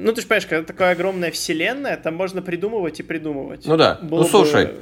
[0.00, 3.66] ну, ты же понимаешь, когда такая огромная вселенная, там можно придумывать и придумывать.
[3.66, 3.98] Ну да.
[4.02, 4.74] Было ну, слушай, бы...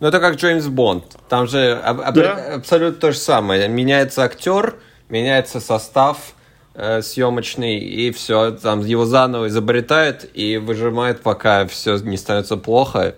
[0.00, 1.04] ну это как Джеймс Бонд.
[1.28, 2.54] Там же аб- да?
[2.54, 3.68] абсолютно то же самое.
[3.68, 4.76] Меняется актер,
[5.08, 6.34] меняется состав,
[6.78, 13.14] Э, съемочный, и все, там его заново изобретают и выжимают, пока все не становится плохо,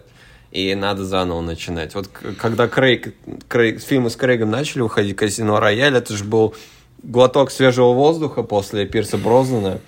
[0.53, 1.93] и надо заново начинать.
[1.97, 2.09] Вот
[2.39, 3.17] когда Крейг,
[3.49, 6.55] Крейг, фильмы с Крейгом начали выходить, Казино Рояль, это же был
[7.03, 9.81] глоток свежего воздуха после Пирса Брознана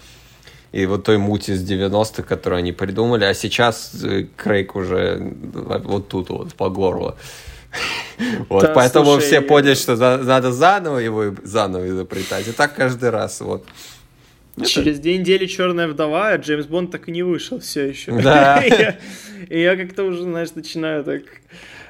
[0.72, 6.09] и вот той мути с 90-х, которую они придумали, а сейчас э, Крейг уже вот
[6.09, 7.16] тут вот по горло.
[8.50, 12.48] Вот, да, поэтому слушай, все поняли, что надо заново его заново изобретать.
[12.48, 13.40] И так каждый раз.
[13.40, 13.64] Вот.
[14.66, 18.12] Через две недели Черная вдова, а Джеймс Бонд так и не вышел все еще.
[18.12, 18.62] Да.
[19.48, 21.22] И я как-то уже, знаешь, начинаю так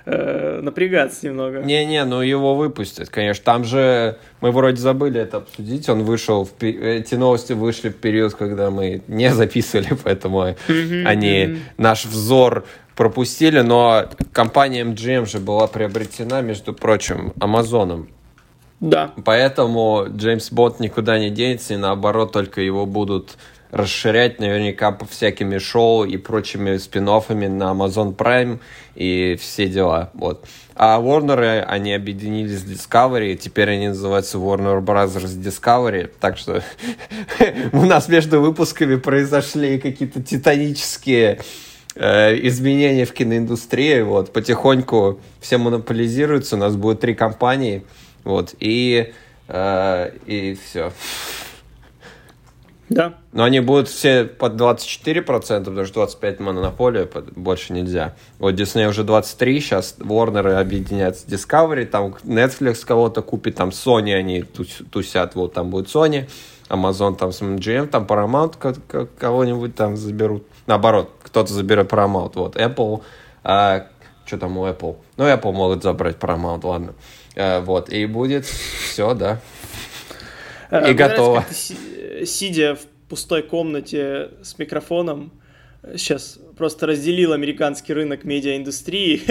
[0.04, 1.60] э, напрягаться немного.
[1.62, 3.44] Не-не, ну его выпустят, конечно.
[3.44, 5.88] Там же мы вроде забыли это обсудить.
[5.88, 12.04] Он вышел, в, эти новости вышли в период, когда мы не записывали, поэтому они наш
[12.04, 12.64] взор
[12.96, 18.08] пропустили, но компания MGM же была приобретена, между прочим, Амазоном.
[18.80, 19.12] Да.
[19.24, 23.36] Поэтому Джеймс Бот никуда не денется, и наоборот, только его будут
[23.70, 28.60] расширять наверняка по всякими шоу и прочими спин на Amazon Prime
[28.94, 30.10] и все дела.
[30.14, 30.44] Вот.
[30.74, 36.62] А Warner, они объединились с Discovery, теперь они называются Warner Brothers Discovery, так что
[37.72, 41.40] у нас между выпусками произошли какие-то титанические
[41.96, 47.82] Э, изменения в киноиндустрии, вот, потихоньку все монополизируются, у нас будет три компании,
[48.22, 49.12] вот, и,
[49.48, 50.92] э, и все.
[52.90, 53.14] Да.
[53.32, 58.16] Но они будут все под 24%, потому что 25% монополия, больше нельзя.
[58.40, 64.12] Вот Disney уже 23, сейчас Warner объединяется с Discovery, там Netflix кого-то купит, там Sony
[64.12, 66.28] они тусят, вот там будет Sony,
[66.68, 70.44] Amazon там с MGM, там Paramount кого-нибудь там заберут.
[70.66, 72.32] Наоборот, кто-то заберет Paramount.
[72.34, 73.02] Вот Apple,
[73.44, 73.86] а,
[74.26, 74.96] что там у Apple?
[75.16, 76.94] Ну, Apple могут забрать Paramount, ладно.
[77.36, 79.38] А, вот, и будет все, да.
[80.70, 81.44] А, и готово.
[82.24, 85.32] Сидя в пустой комнате с микрофоном,
[85.96, 89.22] сейчас просто разделил американский рынок медиаиндустрии.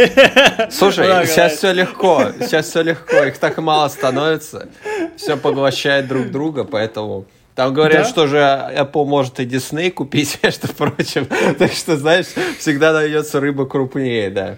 [0.71, 4.69] Слушай, сейчас все легко, сейчас все легко, их так мало становится,
[5.15, 7.25] все поглощает друг друга, поэтому
[7.56, 8.10] там говорят, да?
[8.10, 11.28] что же Apple может и Disney купить, между прочим.
[11.58, 14.58] так что, знаешь, всегда найдется рыба крупнее, да.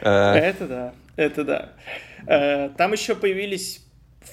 [0.00, 1.68] Э, это да, это да.
[2.26, 3.80] Э, там еще появились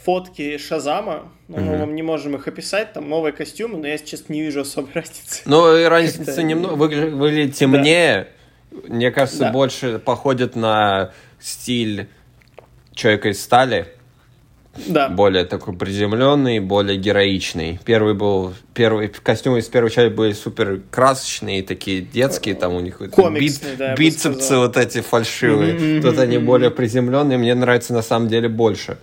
[0.04, 4.30] фотки Шазама, но мы вам не можем их описать, там новые костюмы, но я сейчас
[4.30, 5.42] не вижу особой разницы.
[5.46, 8.28] Ну, и разница немного, выглядит темнее,
[8.72, 12.08] мне кажется, больше походит на стиль
[12.96, 13.88] Человека из стали.
[14.88, 15.08] Да.
[15.08, 17.80] Более такой приземленный, более героичный.
[17.86, 23.00] Первый был, первый, костюмы из первой части были супер красочные, такие детские, там у них
[23.00, 25.76] бит, да, бицепсы вот эти фальшивые.
[25.76, 28.98] Mm-hmm, Тут они более приземленные, мне нравится на самом деле больше.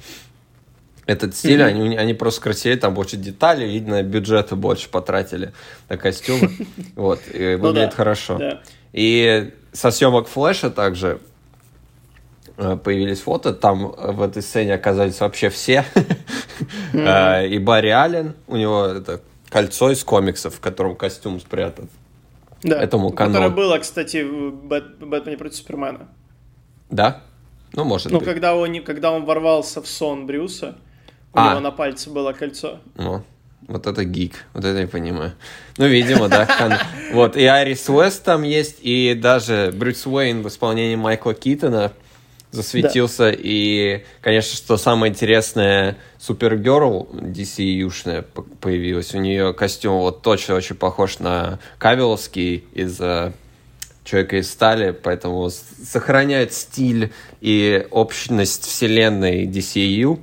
[1.06, 1.64] Этот стиль, mm-hmm.
[1.64, 5.52] они, они просто красивее, там больше деталей, видно, бюджета больше потратили
[5.88, 6.50] на костюмы.
[6.94, 8.40] Вот, и ну выглядит хорошо.
[8.92, 11.20] И со съемок флеша также
[12.56, 15.84] Э, появились фото, там э, в этой сцене оказались вообще все.
[16.92, 17.48] Mm-hmm.
[17.48, 21.88] И Барри Аллен, у него это кольцо из комиксов, в котором костюм спрятан.
[22.62, 23.34] Да, этому канону.
[23.34, 24.98] Которое было, кстати, в Бэт...
[25.00, 26.08] Бэтмене против Супермена.
[26.90, 27.22] Да?
[27.72, 28.28] Ну, может ну, быть.
[28.28, 30.76] когда он, когда он ворвался в сон Брюса,
[31.34, 31.50] у а.
[31.50, 32.78] него на пальце было кольцо.
[32.96, 33.22] Ну,
[33.68, 35.32] вот это гик, вот это я понимаю.
[35.78, 36.80] Ну, видимо, да.
[37.12, 41.92] Вот, и Айрис Уэст там есть, и даже Брюс Уэйн в исполнении Майкла Китона
[42.50, 43.30] засветился.
[43.30, 43.36] Да.
[43.38, 48.22] И, конечно, что самое интересное, Супергерл DC-юшная
[48.60, 49.14] появилась.
[49.14, 53.00] У нее костюм вот точно очень похож на Кавиловский из
[54.04, 60.18] Человека из стали, поэтому сохраняет стиль и общность вселенной DCU.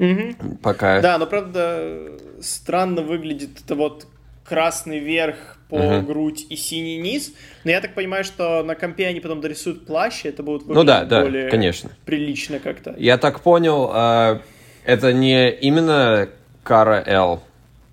[0.00, 0.56] Угу.
[0.62, 1.00] Пока.
[1.00, 4.06] Да, но правда странно выглядит это вот
[4.44, 5.36] красный верх
[5.68, 6.02] по uh-huh.
[6.02, 7.32] грудь и синий низ.
[7.62, 10.82] Но я так понимаю, что на компе они потом дорисуют плащ, и это будет ну,
[10.82, 11.90] да, да, более конечно.
[12.04, 12.94] прилично как-то.
[12.98, 14.40] Я так понял, э,
[14.84, 16.28] это не именно
[16.64, 17.44] Кара Л,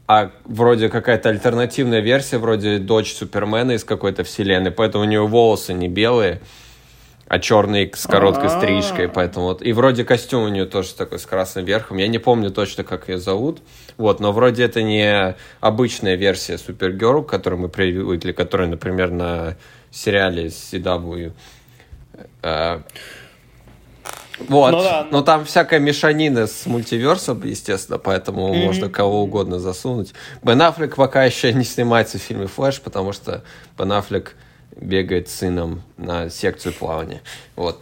[0.07, 5.73] а вроде какая-то альтернативная версия, вроде дочь Супермена из какой-то вселенной, поэтому у нее волосы
[5.73, 6.41] не белые,
[7.27, 8.59] а черный с короткой А-а-а.
[8.61, 9.61] стрижкой, поэтому вот.
[9.61, 11.97] И вроде костюм у нее тоже такой с красным верхом.
[11.97, 13.59] Я не помню точно, как ее зовут.
[13.97, 19.55] Вот, но вроде это не обычная версия Супергерл, к которой мы привыкли, которая, например, на
[19.91, 21.33] сериале с CW.
[22.43, 22.79] Э,
[24.47, 24.71] Вот.
[24.71, 28.65] Ну да, Но там всякая мешанина с мультиверсом, естественно, поэтому Мгм.
[28.65, 30.13] можно кого угодно засунуть.
[30.43, 33.43] Бен Аффлек пока еще не снимается в фильме «Флэш», потому что
[33.79, 34.35] Бен Аффлек
[34.81, 37.21] бегает с сыном на секцию плавания.
[37.55, 37.79] Вот.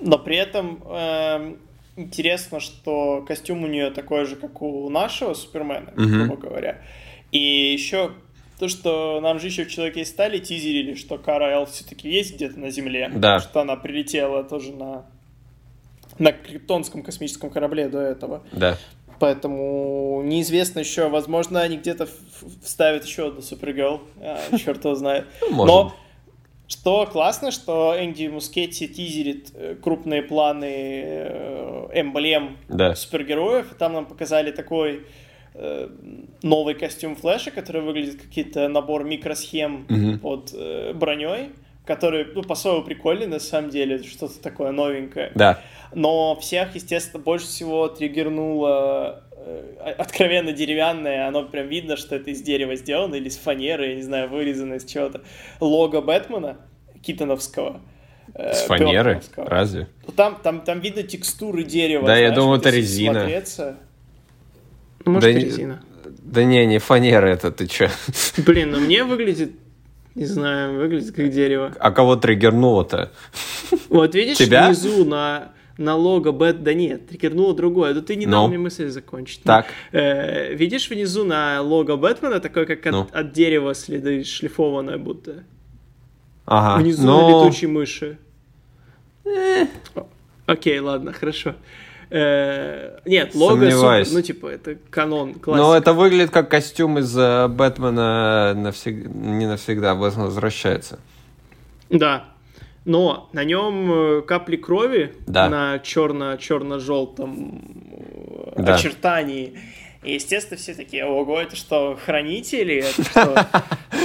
[0.00, 1.58] Но при этом эм,
[1.96, 6.26] интересно, что костюм у нее такой же, как у нашего Супермена, Мгм.
[6.26, 6.78] грубо говоря.
[7.32, 7.38] И
[7.72, 8.12] еще
[8.58, 12.34] то, что нам же еще в Человеке из Стали тизерили, что Кара Эл все-таки есть
[12.34, 13.10] где-то на Земле.
[13.14, 13.40] Да.
[13.40, 15.04] Что она прилетела тоже на,
[16.18, 18.42] на криптонском космическом корабле до этого.
[18.52, 18.78] Да.
[19.20, 22.08] Поэтому неизвестно еще, возможно, они где-то
[22.62, 24.00] вставят еще одну Супергерл,
[24.58, 25.26] черт его знает.
[25.50, 25.94] Ну, Но
[26.66, 32.94] что классно, что Энди Мускетти тизерит э, крупные планы э, эмблем Да.
[32.94, 33.72] супергероев.
[33.72, 35.02] И Там нам показали такой
[35.54, 35.88] э,
[36.42, 40.18] новый костюм Флэша, который выглядит как какие-то набор микросхем Мгм.
[40.20, 41.50] под э, броней,
[41.84, 45.32] который, ну, по-своему прикольный, на самом деле, что-то такое новенькое.
[45.34, 45.60] Да.
[45.94, 52.42] Но всех, естественно, больше всего триггернуло э, откровенно деревянное, оно прям видно, что это из
[52.42, 55.22] дерева сделано, или из фанеры, я не знаю, вырезано из чего-то.
[55.60, 56.56] Лого Бэтмена,
[57.02, 57.80] Китоновского.
[58.34, 59.14] э, С фанеры?
[59.14, 59.46] Бёртоновского.
[59.48, 59.88] Разве?
[60.06, 62.06] Ну, Там, там, там видно текстуры дерева.
[62.06, 63.12] Да, я знаешь, думал, вот это резина.
[63.20, 63.76] всмотреться.
[65.04, 65.82] Ну, может, Да резина.
[66.22, 67.88] Да не, не фанера это, ты чё?
[68.38, 69.52] Блин, ну мне выглядит,
[70.14, 71.72] не знаю, выглядит как дерево.
[71.78, 73.10] А кого триггернуло-то?
[73.88, 74.66] Вот видишь, Тебя?
[74.68, 77.94] внизу на, на лого Бэт, да нет, триггернуло другое.
[77.94, 78.32] Да ты не Ну?
[78.32, 79.42] дал мне мысль закончить.
[79.42, 79.66] Так.
[79.92, 83.08] Э, видишь внизу на лого Бэтмена такое, как от, Ну.
[83.12, 85.42] от дерева следы шлифованное будто.
[86.46, 86.80] Ага.
[86.80, 88.18] Внизу ну, на летучей мыши.
[89.94, 90.06] О,
[90.46, 91.54] Окей, ладно, хорошо.
[92.10, 95.74] Э, нет, лого супер, ну типа это канон, классика.
[95.76, 100.98] это выглядит как костюм из э, Бэтмена навсег- не навсегда, Бэтмен возвращается.
[101.90, 102.24] Да.
[102.84, 105.48] Но на нем э, капли крови Да.
[105.48, 107.62] на черно-черно-желтом
[108.56, 108.74] Да.
[108.74, 109.58] очертании.
[110.02, 112.84] И, естественно, все такие, ого, это что, хранители?
[112.84, 113.46] Это что,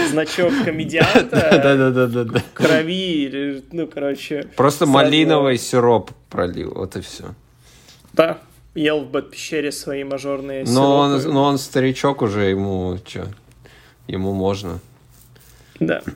[0.09, 2.39] значок комедианта?
[2.53, 3.61] Крови?
[3.73, 4.47] Ну, короче...
[4.55, 7.35] Просто малиновый сироп пролил, вот и все.
[8.19, 8.37] Да,
[8.75, 11.33] ел в Бэт-пещере свои мажорные Но он, сиропы.
[11.33, 13.29] но он старичок уже, ему что,
[14.07, 14.79] ему можно.
[15.79, 16.01] Да.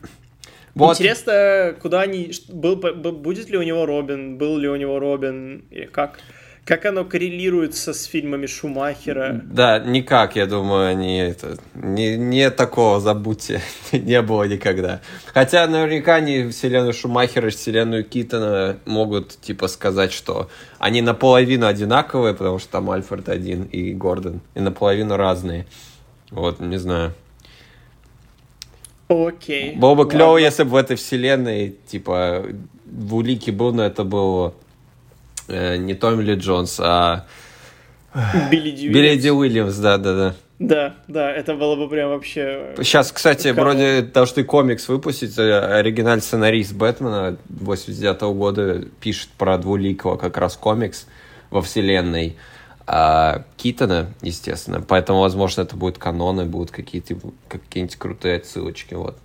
[0.75, 0.93] Вот.
[0.93, 2.31] Интересно, куда они...
[2.49, 4.39] Был, будет ли у него Робин?
[4.39, 5.65] Был ли у него Робин?
[5.69, 6.19] Или как?
[6.65, 9.41] Как оно коррелируется с фильмами Шумахера?
[9.43, 11.57] Да, никак, я думаю, они это...
[11.73, 15.01] Не, не такого, забудьте, не было никогда.
[15.33, 20.49] Хотя наверняка они вселенную Шумахера и вселенную Китона могут, типа, сказать, что
[20.79, 25.65] они наполовину одинаковые, потому что там Альфред один и Гордон, и наполовину разные.
[26.31, 27.13] Вот, не знаю.
[29.09, 29.75] Окей.
[29.75, 32.45] Было бы клево, если бы в этой вселенной, типа,
[32.85, 34.53] в Улике был, но это был
[35.47, 37.25] э, не Томми Ли Джонс, а
[38.51, 38.93] Билли Дьюи.
[38.93, 40.35] Билли Ди Уильямс, да-да-да.
[40.59, 42.73] Да, да, это было бы прям вообще...
[42.77, 43.61] Сейчас, кстати, Кого?
[43.61, 45.37] вроде должны комикс выпустить.
[45.37, 51.07] э, Оригинальный сценарист Бэтмена 89 года пишет про двуликого как раз комикс
[51.49, 52.37] во вселенной
[52.85, 54.81] а, Китона, естественно.
[54.81, 57.15] Поэтому, возможно, это будет канон и будут какие-то
[57.47, 58.93] какие-нибудь крутые отсылочки.
[58.93, 59.17] Вот.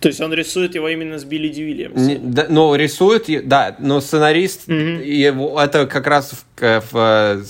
[0.00, 2.06] То есть он рисует его именно с Билли Ди Уильямсом.
[2.06, 5.02] Не- да, ну, рисует, да, но сценарист, Мгм.
[5.02, 7.44] его, это как раз в, в,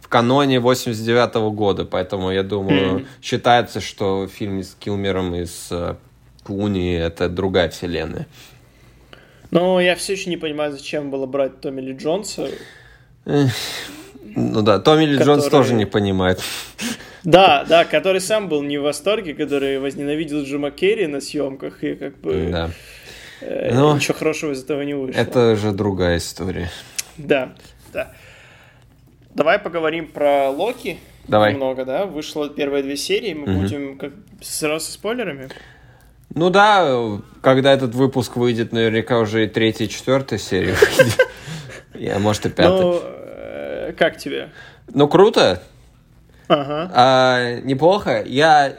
[0.00, 3.06] в каноне 89 года, поэтому я думаю, Мгм.
[3.22, 5.94] считается, что фильм с Килмером и с э,
[6.44, 8.26] Клуни это другая вселенная.
[9.50, 12.48] Но я все еще не понимаю, зачем было брать Томми Ли Джонса.
[13.26, 16.40] Ну да, Томми Ли Джонс Который- тоже не понимает.
[17.30, 21.94] Да, да, который сам был не в восторге, который возненавидел Джима Керри на съемках, и
[21.94, 22.70] как бы Да.
[23.42, 25.20] э, Ну, ничего хорошего из этого не вышло.
[25.20, 26.70] Это же другая история.
[27.18, 27.52] Да,
[27.92, 28.12] да.
[29.34, 30.98] Давай поговорим про Локи.
[31.26, 31.52] Давай.
[31.52, 32.06] Немного, да?
[32.06, 33.60] Вышло первые две серии, мы Мгм.
[33.60, 35.50] будем как сразу со спойлерами.
[36.34, 41.26] Ну да, когда этот выпуск выйдет, наверняка уже и третья, и четвертая серия выйдет.
[41.94, 42.80] Я, может, и пятая.
[42.80, 44.48] Ну, э, как тебе?
[44.94, 45.62] Ну, круто.
[46.48, 46.90] Ага.
[46.94, 48.22] А, неплохо.
[48.26, 48.74] Я...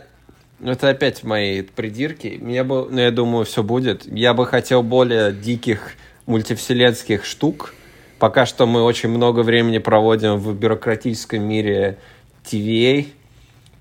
[0.60, 2.38] ну, Это опять мои придирки.
[2.41, 4.06] Мне бы, ну, я думаю, все будет.
[4.06, 5.93] Я бы хотел более диких
[6.26, 7.74] мультивселенских штук.
[8.18, 11.98] Пока что мы очень много времени проводим в бюрократическом мире
[12.43, 13.08] TVA.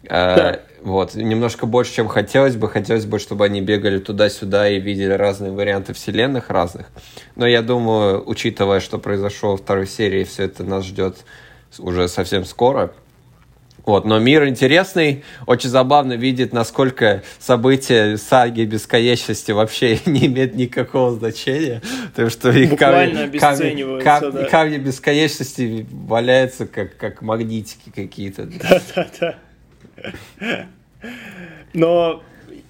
[0.09, 0.61] А, Да.
[0.81, 2.69] Вот, немножко больше, чем хотелось бы.
[2.69, 6.87] Хотелось бы, чтобы они бегали туда-сюда и видели разные варианты вселенных разных.
[7.35, 11.25] Но я думаю, учитывая, что произошло во второй серии, все это нас ждет
[11.79, 12.93] уже совсем скоро.
[13.89, 21.12] Вот, но мир интересный, очень забавно видеть, насколько события саги бесконечности вообще не имеют никакого
[21.12, 21.80] значения.
[22.11, 24.45] Потому что их камни, камни, камни, да.
[24.45, 28.45] камни бесконечности валяются как, как магнитики какие-то.
[28.95, 30.66] Да-да-да.
[31.72, 32.22] Но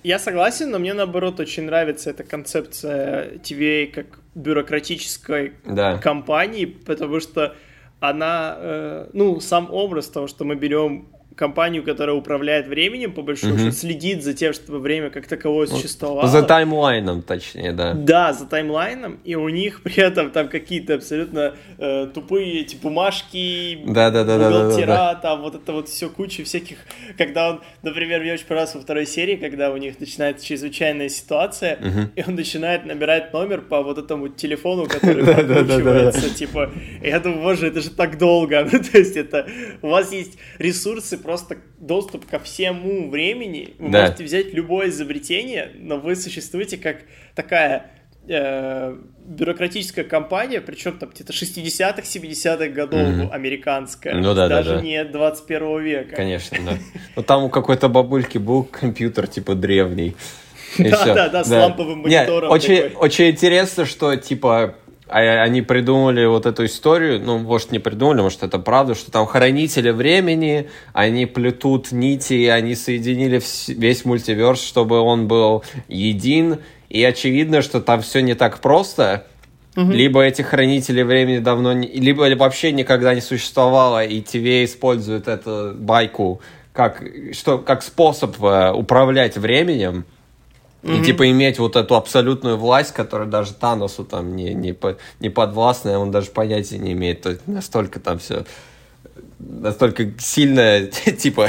[0.05, 5.99] я согласен, но мне наоборот очень нравится эта концепция TVA как бюрократической да.
[5.99, 7.57] компании, потому что
[8.01, 11.09] она, э, ну, сам образ того, что мы берем
[11.39, 13.59] компанию, которая управляет временем, по большому mm-hmm.
[13.59, 16.27] счету, следит за тем, чтобы время как таковое существовало.
[16.27, 17.95] За таймлайном, точнее, да.
[17.95, 23.79] Да, за таймлайном, и у них при этом там какие-то абсолютно э, тупые эти бумажки,
[23.87, 26.79] да, да, да, бухгалтера, да, да, да, там вот это вот все куча всяких,
[27.17, 31.77] когда он, например, мне очень понравилось во второй серии, когда у них начинается чрезвычайная ситуация,
[31.77, 32.09] mm-hmm.
[32.17, 36.71] и он начинает набирать номер по вот этому телефону, который прокручивается, типа,
[37.01, 39.47] я думаю, боже, это же так долго, ну, то есть это,
[39.83, 43.75] у вас есть ресурсы просто доступ ко всему времени.
[43.79, 44.01] Вы да.
[44.01, 47.01] можете взять любое изобретение, но вы существуете как
[47.35, 47.91] такая
[48.27, 53.31] э, бюрократическая компания, причем там где-то 60-х, 70-х годов mm-hmm.
[53.31, 54.15] американская.
[54.15, 54.83] Ну да, Даже да, да.
[54.83, 56.17] не 21 века.
[56.17, 56.79] Конечно, да.
[57.15, 60.17] Но там у какой-то бабульки был компьютер типа древний.
[60.79, 62.51] Да, да, да, с ламповым монитором.
[62.51, 64.77] Очень, очень интересно, что типа
[65.11, 69.91] они придумали вот эту историю, ну, может, не придумали, может, это правда, что там хранители
[69.91, 77.81] времени, они плетут нити, они соединили весь мультиверс, чтобы он был един, и очевидно, что
[77.81, 79.27] там все не так просто,
[79.77, 79.93] Угу.
[79.93, 81.87] Либо эти хранители времени давно не...
[81.87, 86.41] Либо вообще никогда не существовало, и ТВ использует эту байку
[86.73, 87.03] как,
[87.33, 90.05] что, как способ э, управлять временем.
[90.83, 91.01] Mm-hmm.
[91.01, 95.29] И типа иметь вот эту абсолютную власть, которая даже Таносу там не, не, по, не
[95.29, 97.23] подвластная, он даже понятия не имеет.
[97.23, 98.45] То есть настолько там все
[99.39, 100.87] настолько сильная,
[101.19, 101.49] типа,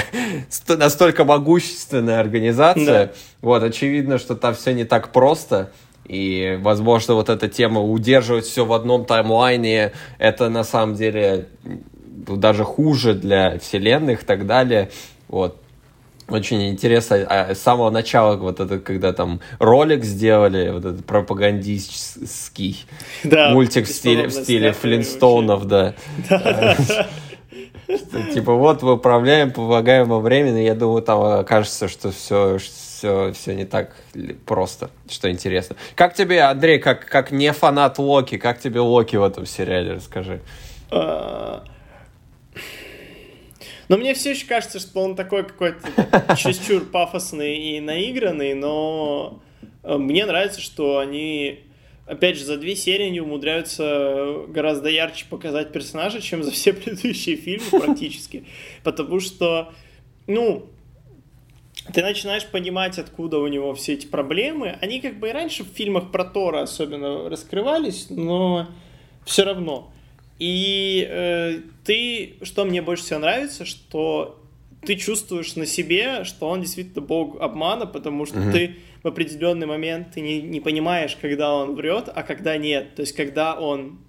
[0.68, 3.08] настолько могущественная организация.
[3.08, 3.12] Да.
[3.42, 5.72] Вот, очевидно, что там все не так просто.
[6.06, 11.48] И, возможно, вот эта тема удерживать все в одном таймлайне, это на самом деле
[12.04, 14.90] даже хуже для вселенных и так далее.
[15.28, 15.62] Вот
[16.32, 22.86] очень интересно, а с самого начала, вот это, когда там ролик сделали, вот этот пропагандистский
[23.24, 25.96] да, мультик в стиле, в стиле Флинстоунов, да.
[28.34, 33.56] Типа вот мы управляем, помогаем во времени, я думаю, там окажется, что все, все, все
[33.56, 33.96] не так
[34.46, 35.76] просто, что интересно.
[35.96, 40.42] Как тебе, Андрей, как, как не фанат Локи, как тебе Локи в этом сериале, расскажи.
[43.90, 45.82] Но мне все еще кажется, что он такой какой-то
[46.38, 49.42] чересчур пафосный и наигранный, но
[49.84, 51.62] э, мне нравится, что они,
[52.06, 57.36] опять же, за две серии они умудряются гораздо ярче показать персонажа, чем за все предыдущие
[57.36, 58.46] фильмы практически.
[58.84, 59.74] Потому что,
[60.28, 60.68] ну,
[61.92, 64.78] ты начинаешь понимать, откуда у него все эти проблемы.
[64.82, 68.68] Они как бы и раньше в фильмах про Тора особенно раскрывались, но
[69.26, 69.92] все равно.
[70.40, 74.42] И э, ты, что мне больше всего нравится, что
[74.86, 78.52] ты чувствуешь на себе, что он действительно бог обмана, потому что mm-hmm.
[78.52, 82.96] ты в определенный момент ты не, не понимаешь, когда он врет, а когда нет.
[82.96, 84.00] То есть, когда он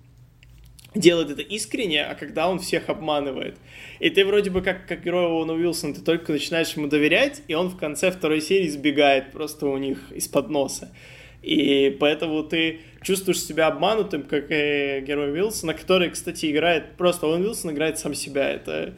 [0.95, 3.57] делает это искренне, а когда он всех обманывает.
[4.01, 7.55] И ты вроде бы как, как герой Оуэна Уилсона, ты только начинаешь ему доверять, и
[7.55, 10.93] он в конце второй серии сбегает просто у них из-под носа.
[11.43, 16.97] И поэтому ты чувствуешь себя обманутым, как и герой Уилсона, который, кстати, играет...
[16.97, 18.51] Просто он Уилсон играет сам себя.
[18.51, 18.93] Это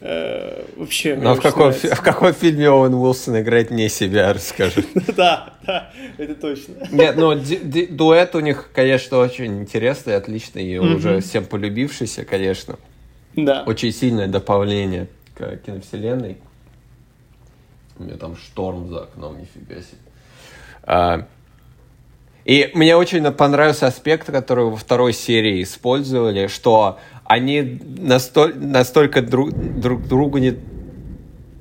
[0.00, 1.16] э, вообще...
[1.16, 4.84] Но в каком, в каком фильме Оуэн Уилсон играет не себя, расскажи.
[5.16, 6.74] Да, да, это точно.
[6.92, 7.34] Нет, ну
[7.90, 12.76] дуэт у них, конечно, очень интересный, отличный и уже всем полюбившийся, конечно.
[13.34, 13.64] Да.
[13.66, 16.36] Очень сильное добавление к киновселенной.
[17.98, 21.26] У меня там шторм за окном, нифига себе.
[22.48, 29.50] И мне очень понравился аспект, который во второй серии использовали, что они настоль, настолько друг,
[29.52, 30.56] друг другу не...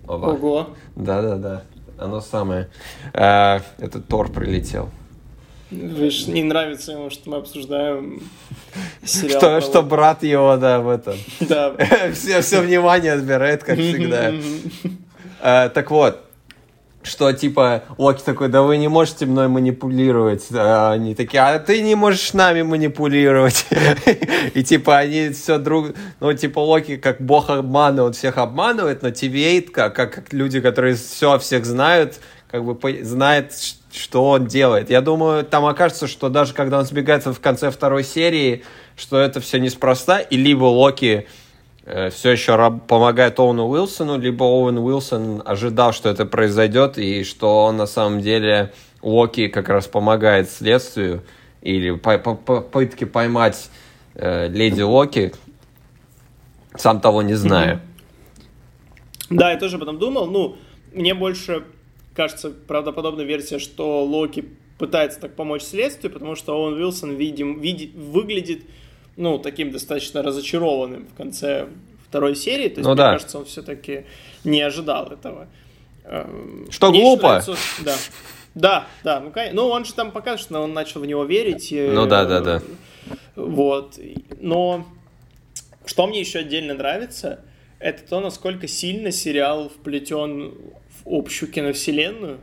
[0.08, 0.28] Оба.
[0.28, 0.70] Ого.
[0.96, 1.64] Да-да-да,
[1.98, 2.70] оно самое.
[3.14, 4.90] А, этот Тор прилетел.
[5.72, 8.22] Видишь, не нравится ему, что мы обсуждаем
[9.04, 9.40] сериал.
[9.40, 11.18] Что, что брат его, да, в этом.
[11.42, 11.76] Да.
[12.14, 14.32] все, все внимание отбирает, как всегда.
[15.42, 16.27] А, так вот,
[17.08, 20.48] что типа Локи такой, да вы не можете мной манипулировать.
[20.52, 23.66] А они такие, а ты не можешь нами манипулировать.
[24.54, 25.88] И типа они все друг...
[26.20, 30.96] Ну типа Локи как бог обмана, он всех обманывает, но TVA, как, как люди, которые
[30.96, 33.54] все всех знают, как бы знает,
[33.92, 34.90] что он делает.
[34.90, 38.64] Я думаю, там окажется, что даже когда он сбегается в конце второй серии,
[38.96, 41.28] что это все неспроста, и либо Локи
[42.12, 42.56] все еще
[42.88, 48.22] помогает Оуэну Уилсону, либо Оуэн Уилсон ожидал, что это произойдет, и что он на самом
[48.22, 51.24] деле Локи как раз помогает следствию,
[51.62, 53.70] или по по попытке поймать
[54.16, 55.34] э, леди Локи,
[56.76, 57.82] сам того не зная.
[59.30, 60.28] Да, я тоже об этом думал.
[60.28, 60.58] Ну,
[60.94, 61.64] мне больше
[62.16, 64.46] кажется правдоподобная версия, что Локи
[64.78, 68.64] пытается так помочь следствию, потому что он Уилсон видим, види, выглядит
[69.18, 71.68] ну, таким достаточно разочарованным в конце
[72.08, 72.70] второй серии.
[72.70, 73.12] То есть, ну, мне да.
[73.14, 74.06] кажется, он все-таки
[74.44, 75.48] не ожидал этого.
[76.06, 77.28] Эм, что мне глупо.
[77.28, 77.96] Нравится, да.
[78.56, 81.70] Да, да, ну, ну он же там показывает, что он начал в него верить.
[81.72, 82.62] Ну да, да, да.
[83.36, 84.00] Вот.
[84.40, 84.88] Но
[85.86, 87.42] что мне еще отдельно нравится,
[87.80, 90.54] это то, насколько сильно сериал вплетен
[91.06, 92.40] общую киновселенную.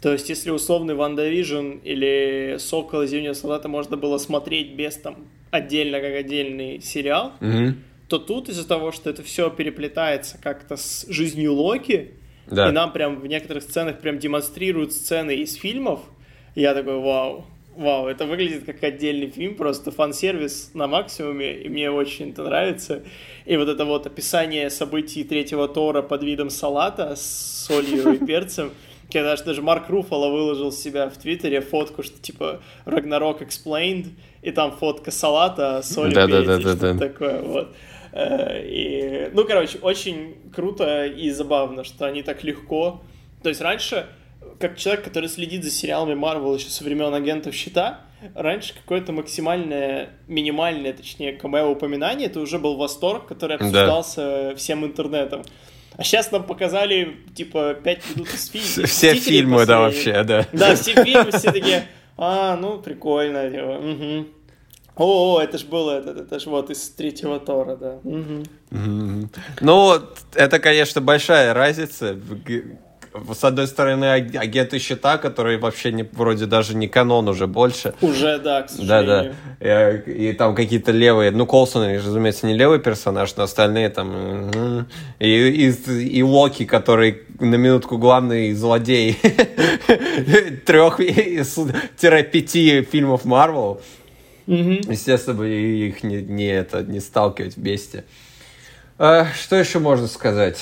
[0.00, 5.26] То есть, если условный WandaVision или Сокол и Зимнего солдата можно было смотреть без там
[5.56, 7.74] отдельно как отдельный сериал, mm
[8.08, 12.14] то тут из-за того, что это все переплетается как-то с жизнью Локи,
[12.46, 12.68] да.
[12.68, 16.00] и нам прям в некоторых сценах прям демонстрируют сцены из фильмов,
[16.54, 17.44] я такой, вау,
[17.76, 23.02] вау, это выглядит как отдельный фильм, просто фан-сервис на максимуме, и мне очень это нравится.
[23.44, 28.72] И вот это вот описание событий третьего Тора под видом салата с солью и перцем,
[29.12, 34.08] когда даже Марк Руфало выложил себя в Твиттере фотку, что типа Ragnarok Explained,
[34.46, 36.96] и там фотка салата, соль да, да, да, да, да.
[36.96, 37.74] такое, вот.
[38.12, 43.02] Э, и, ну, короче, очень круто и забавно, что они так легко...
[43.42, 44.06] То есть раньше,
[44.60, 48.02] как человек, который следит за сериалами Marvel еще со времен агентов щита,
[48.36, 54.54] раньше какое-то максимальное, минимальное, точнее, камео упоминание, это уже был восторг, который обсуждался да.
[54.54, 55.42] всем интернетом.
[55.96, 58.86] А сейчас нам показали, типа, 5 минут из фильма.
[58.86, 60.46] Все фильмы, да, вообще, да.
[60.52, 64.35] Да, все фильмы, все такие, а, ну, прикольно, типа, угу.
[64.96, 67.98] О, это ж было, это, это ж вот из третьего Тора, да.
[68.02, 69.28] Угу.
[69.60, 69.94] Ну,
[70.34, 72.16] это, конечно, большая разница
[73.32, 77.94] с одной стороны, агенты щита, которые вообще не, вроде даже не канон уже больше.
[78.00, 79.34] Уже, да, к сожалению.
[79.60, 79.96] Да, да.
[79.96, 84.86] И, и там какие-то левые, ну, Колсон, разумеется, не левый персонаж, но остальные там...
[85.18, 89.14] И, и, и Локи, который на минутку главный злодей
[90.66, 93.80] трех-пяти фильмов Марвел.
[94.46, 98.04] Естественно, бы их не, не, это, не сталкивать вместе.
[98.98, 100.58] А, что еще можно сказать?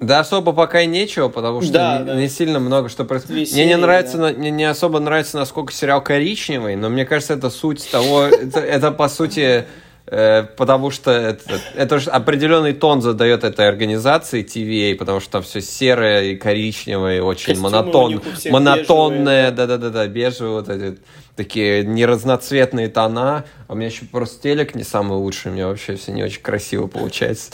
[0.00, 2.14] Да, особо пока и нечего, потому что да, не, да.
[2.16, 3.52] не сильно много что происходит.
[3.52, 4.30] Мне не нравится, да.
[4.30, 8.90] мне не особо нравится, насколько сериал коричневый, но мне кажется, это суть того, это, это
[8.90, 9.64] по сути,
[10.06, 15.60] потому что это, это же определенный тон задает этой организации TVA, потому что там все
[15.60, 20.98] серое и коричневое, очень монотон, монотонное, да-да-да, бежевые вот эти
[21.36, 25.96] такие неразноцветные тона, а у меня еще просто телек не самый лучший, у меня вообще
[25.96, 27.50] все не очень красиво получается.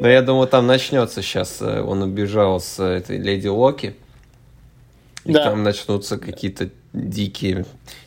[0.00, 1.58] Но я думаю, там начнется сейчас.
[1.60, 3.96] Э, он убежал с э, этой леди Локи.
[5.24, 5.44] И да.
[5.44, 7.64] там начнутся какие-то дикие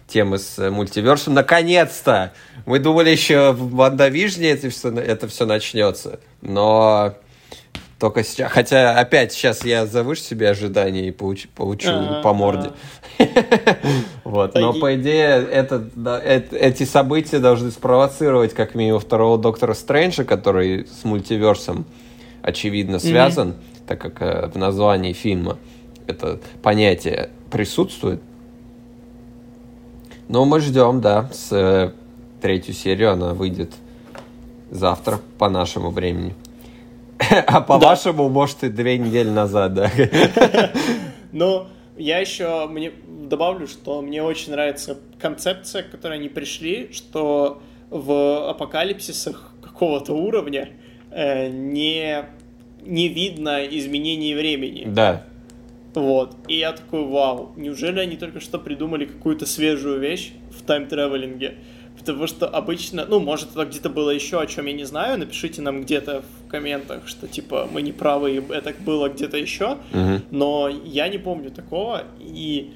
[0.07, 1.33] темы с мультиверсом.
[1.33, 2.33] Наконец-то!
[2.65, 6.19] Мы думали еще в Ванда это все, это все начнется.
[6.41, 7.15] Но
[8.03, 8.51] только сейчас.
[8.51, 11.89] Хотя опять сейчас я завышу себе ожидания и получу, получу
[12.21, 12.71] по морде.
[14.23, 14.55] Вот.
[14.55, 15.87] Но по идее это,
[16.51, 21.85] эти события должны спровоцировать как минимум второго Доктора Стрэнджа, который с мультиверсом
[22.41, 23.55] очевидно связан,
[23.87, 25.59] так как э, в названии фильма
[26.07, 28.21] это понятие присутствует.
[30.27, 31.91] Но мы ждем, да, с э,
[32.41, 33.71] третью серию она выйдет
[34.71, 36.35] завтра по нашему времени.
[37.47, 39.91] А по-вашему, может, и две недели назад, да.
[41.31, 41.67] Но
[41.97, 48.49] я еще мне добавлю, что мне очень нравится концепция, к которой они пришли, что в
[48.49, 50.69] апокалипсисах какого-то уровня
[51.11, 52.25] э, не,
[52.81, 54.83] не видно изменений времени.
[54.87, 55.23] Да.
[55.93, 56.35] Вот.
[56.47, 61.55] И я такой, вау, неужели они только что придумали какую-то свежую вещь в тайм-тревелинге?
[61.97, 65.61] Потому что обычно, ну, может, это где-то было еще, о чем я не знаю, напишите
[65.61, 70.21] нам где-то в комментах, что, типа, мы не правы, и это было где-то еще, угу.
[70.31, 72.73] но я не помню такого, и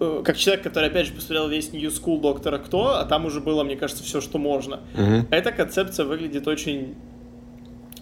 [0.00, 3.40] э, как человек, который, опять же, посмотрел весь New School Доктора Кто, а там уже
[3.40, 4.80] было, мне кажется, все, что можно.
[4.94, 5.28] Угу.
[5.30, 6.96] Эта концепция выглядит очень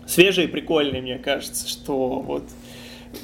[0.06, 2.44] свежей и прикольной, мне кажется, что вот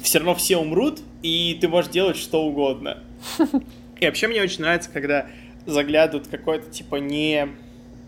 [0.01, 2.99] все равно все умрут, и ты можешь делать что угодно.
[3.99, 5.27] И вообще мне очень нравится, когда
[5.65, 7.47] заглядывают какое-то, типа, не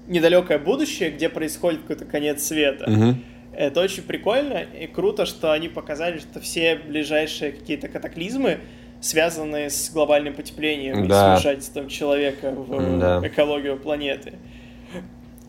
[0.07, 2.89] недалекое будущее, где происходит какой-то конец света.
[2.89, 3.23] Мгм.
[3.53, 8.59] Это очень прикольно и круто, что они показали, что все ближайшие какие-то катаклизмы
[8.99, 11.35] связаны с глобальным потеплением Да.
[11.35, 13.21] и с вмешательством человека в Да.
[13.25, 14.33] экологию планеты.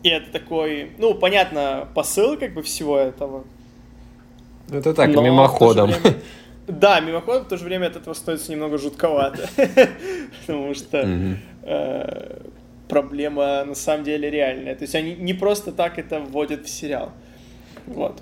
[0.03, 3.45] И это такой, ну, понятно, посыл как бы всего этого.
[4.71, 5.91] Это так, но мимоходом.
[5.91, 6.15] время-
[6.67, 9.47] Да, мимоходом, в то же время от этого становится немного жутковато.
[10.45, 11.07] Потому что
[11.63, 12.39] э,
[12.89, 14.75] проблема на самом деле реальная.
[14.75, 17.11] То есть они не просто так это вводят в сериал.
[17.85, 18.21] Вот.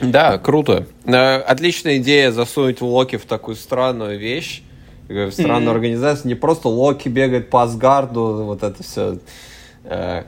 [0.00, 0.86] Да, круто.
[1.04, 4.62] Э, Отличная идея засунуть Локи в такую странную вещь,
[5.08, 5.76] э, в странную Мгм.
[5.76, 6.26] организацию.
[6.28, 9.18] Не просто Локи бегает по Асгарду, вот это все.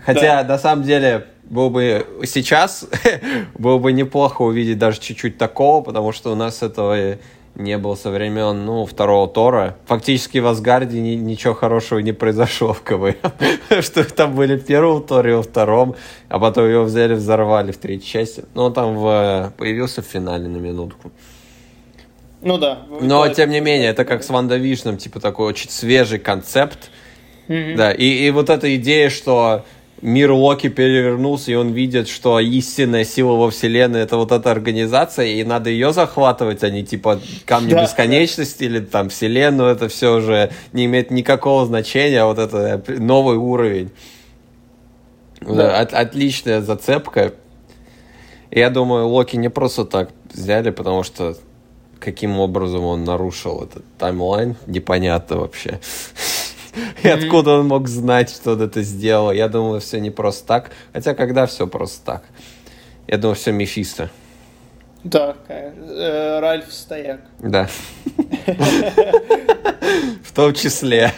[0.04, 2.86] Хотя, на самом деле, было бы сейчас
[3.58, 7.18] было бы неплохо увидеть даже чуть-чуть такого, потому что у нас этого
[7.54, 9.76] не было со времен, ну, второго Тора.
[9.86, 13.14] Фактически в Асгарде ни- ничего хорошего не произошло в КВМ.
[13.82, 15.96] Что там были в первом Торе, во втором,
[16.28, 18.44] а потом его взяли, взорвали в третьей части.
[18.54, 21.10] Ну, он там в- появился в финале на минутку.
[22.42, 22.82] Ну да.
[23.00, 26.90] Но, Да, тем не менее, это как с Ванда Вишном, типа такой очень свежий концепт.
[27.48, 27.74] Мгм.
[27.76, 29.64] Да, и, и вот эта идея, что
[30.02, 35.26] мир Локи перевернулся, и он видит, что истинная сила во вселенной это вот эта организация,
[35.26, 40.16] и надо ее захватывать, а не типа камни Да, бесконечности или там вселенную, это все
[40.16, 43.90] уже не имеет никакого значения, а вот это новый уровень.
[45.40, 45.78] Да.
[45.80, 47.32] От- отличная зацепка.
[48.50, 51.36] Я думаю, Локи не просто так взяли, потому что
[52.00, 55.80] каким образом он нарушил этот таймлайн, непонятно вообще.
[57.02, 59.32] И откуда он мог знать, что он это сделал?
[59.32, 60.70] Я думаю, все не просто так.
[60.92, 62.24] Хотя, когда все просто так?
[63.06, 64.10] Я думаю, все Мефисто.
[65.04, 67.20] Да, э, Ральф Стояк.
[67.38, 67.68] Да.
[70.24, 71.12] В том числе.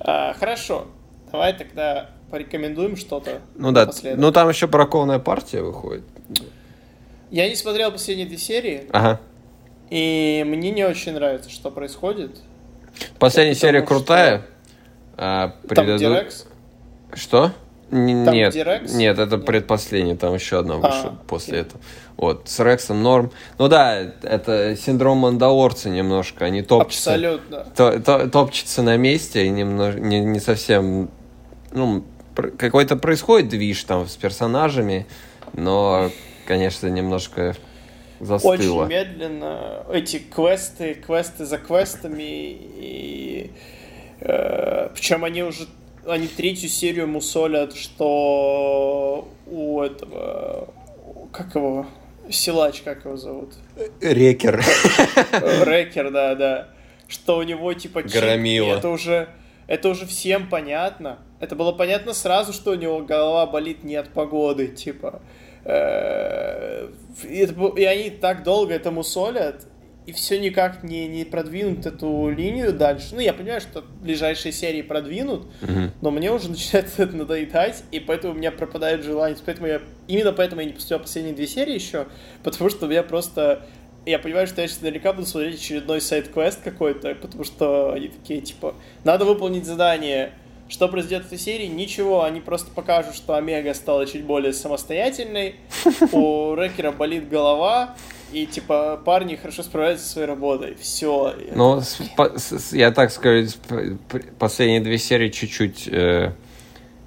[0.00, 0.86] А, хорошо,
[1.32, 3.40] давай тогда порекомендуем что-то.
[3.56, 3.90] Ну да.
[4.16, 6.04] Ну там еще бракованная партия выходит.
[7.30, 9.20] Я не смотрел последние две серии, Ага.
[9.90, 12.38] и мне не очень нравится, что происходит.
[13.18, 14.42] Последняя серия что- крутая.
[15.16, 16.46] а Там преду- Дирекс.
[17.14, 17.52] Что?
[17.90, 18.92] Н- Там нет, Дирекс?
[18.92, 19.46] нет, это Нет.
[19.46, 21.68] предпоследний, там еще одна вышла А, после окей.
[21.68, 21.80] этого.
[22.16, 23.30] Вот, с Рексом норм.
[23.58, 27.14] Ну да, это синдром Мандалорца немножко, они топчутся.
[27.14, 27.64] Абсолютно.
[27.76, 31.10] то- то- топчется на месте и не, не совсем
[31.72, 32.04] ну
[32.58, 35.06] какой-то происходит движ там с персонажами
[35.54, 36.10] но
[36.46, 37.54] конечно немножко
[38.20, 39.84] застыло Очень медленно.
[39.92, 42.22] Эти квесты, квесты за квестами.
[42.22, 43.50] И,
[44.18, 45.66] причем они уже
[46.06, 50.72] они третью серию мусолят, что у этого
[51.32, 51.86] как его
[52.30, 53.54] силач, как его зовут?
[54.00, 54.62] рекер
[55.64, 56.68] Рекер, да, да.
[57.08, 58.76] Что у него типа чип, Громила.
[58.76, 59.28] это уже
[59.66, 61.18] это уже всем понятно.
[61.40, 65.20] Это было понятно сразу, что у него голова болит не от погоды, типа.
[65.66, 66.88] Э,
[67.28, 69.66] И, это бу- и они так долго это мусолят,
[70.04, 73.14] и все никак не, не продвинут эту линию дальше.
[73.14, 75.92] Ну, я понимаю, что ближайшие серии продвинут, Мгм.
[76.02, 79.36] но мне уже начинает это надоедать, и поэтому у меня пропадает желание.
[79.46, 82.06] Поэтому я, именно поэтому я не посмотрел последние две серии еще,
[82.44, 83.62] потому что я просто...
[84.04, 88.40] Я понимаю, что я сейчас наверняка буду смотреть очередной сайт-квест какой-то, потому что они такие,
[88.42, 90.30] типа, надо выполнить задание.
[90.68, 91.66] Что произойдет в этой серии?
[91.66, 95.56] Ничего, они просто покажут, что Омега стала чуть более самостоятельной,
[96.12, 97.94] у Рекера болит голова,
[98.32, 100.74] и, типа, парни хорошо справляются со своей работой.
[100.74, 101.34] Все.
[101.54, 101.80] Ну,
[102.72, 103.48] я так скажу,
[104.38, 106.32] последние две серии чуть-чуть э,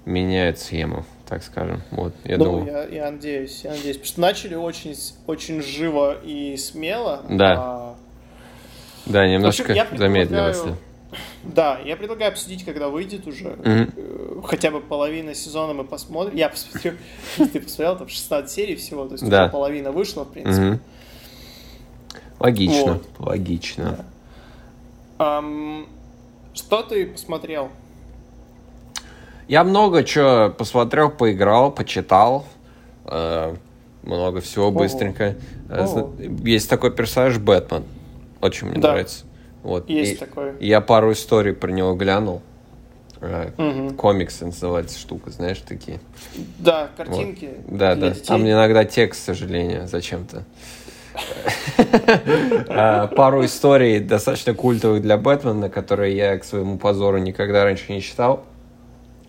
[0.05, 1.82] меняют схему, так скажем.
[1.91, 2.68] Вот, я ну, думаю.
[2.68, 3.97] я, я надеюсь, я надеюсь.
[3.97, 4.95] Потому что начали очень,
[5.28, 7.24] очень живо и смело.
[7.30, 7.55] Да.
[7.57, 7.95] а,
[9.05, 10.64] Да, немножко я замедлилось.
[11.43, 13.55] Да, я предлагаю обсудить, когда выйдет уже.
[13.64, 13.88] Э,
[14.43, 16.36] Хотя бы половина сезона мы посмотрим.
[16.36, 16.93] Я посмотрю.
[17.38, 19.43] Ты посмотрел, там 16 серий всего, то есть Да.
[19.45, 20.66] уже половина вышла, в принципе.
[20.66, 20.80] Мгм.
[22.39, 23.05] Логично, Вот.
[23.20, 24.05] логично.
[25.18, 25.88] Ам,
[26.53, 27.70] Что ты посмотрел?
[29.47, 32.45] Я много чего посмотрел, поиграл, почитал.
[33.05, 33.55] э,
[34.03, 35.36] много всего быстренько.
[35.70, 35.88] Э, О.
[35.88, 36.07] зна-
[36.43, 37.84] Есть такой персонаж Бэтмен.
[38.41, 38.89] Очень мне Да.
[38.91, 39.26] нравится.
[39.64, 39.89] Вот.
[39.89, 40.53] Есть И- такой.
[40.60, 42.41] Я пару историй про него глянул.
[43.57, 43.95] Мгм.
[43.95, 45.99] Комиксы называется штука, знаешь, такие.
[46.57, 47.49] Да, картинки.
[47.68, 48.16] Да, для да.
[48.16, 48.26] детей.
[48.26, 50.43] Там иногда текст, к сожалению, зачем-то.
[52.70, 58.01] А, Пару историй достаточно культовых для Бэтмена, которые я к своему позору никогда раньше не
[58.01, 58.45] читал.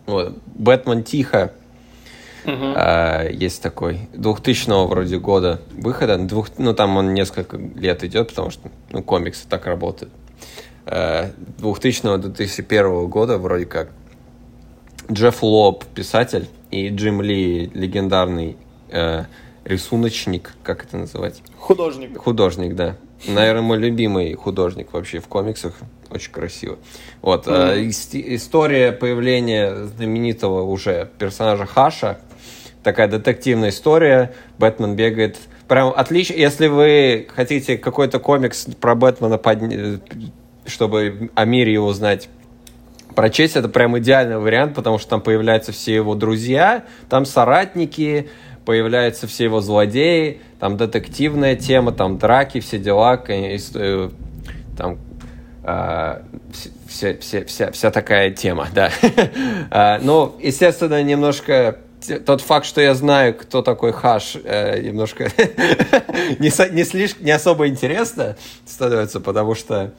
[0.06, 0.38] Вот.
[0.46, 1.52] Бэтмен тихо
[2.44, 2.72] Uh-huh.
[2.76, 6.16] А, есть такой 2000 вроде года выхода.
[6.18, 10.12] Двух, ну, там он несколько лет идет, потому что ну, комиксы так работают.
[10.86, 13.90] А, 2000-2001 года вроде как.
[15.10, 18.56] Джефф Лоб, писатель, и Джим Ли, легендарный
[18.90, 19.24] э,
[19.64, 21.42] рисуночник, как это называть?
[21.58, 22.16] Художник.
[22.18, 22.96] Художник, да.
[23.26, 25.74] Наверное, мой любимый художник вообще в комиксах.
[26.10, 26.78] Очень красиво.
[27.22, 27.46] Вот.
[27.46, 28.04] Mm.
[28.12, 32.20] Э, история появления знаменитого уже персонажа Хаша.
[32.82, 34.32] Такая детективная история.
[34.58, 35.38] Бэтмен бегает.
[35.68, 36.34] Прям отлично.
[36.34, 39.38] Если вы хотите какой-то комикс про Бэтмена,
[40.66, 42.28] чтобы о мире его знать,
[43.14, 48.30] прочесть, это прям идеальный вариант, потому что там появляются все его друзья, там соратники,
[48.64, 54.10] появляются все его злодеи, там детективная тема, там драки, все дела, э,
[54.76, 54.98] там
[55.64, 56.22] э,
[56.88, 58.90] все, все, вся, вся такая тема, да.
[59.70, 61.78] А, ну, естественно, немножко
[62.24, 65.24] тот факт, что я знаю, кто такой Хаш, э, немножко
[66.38, 68.36] не, не, слишком, не особо интересно
[68.66, 69.92] становится, потому что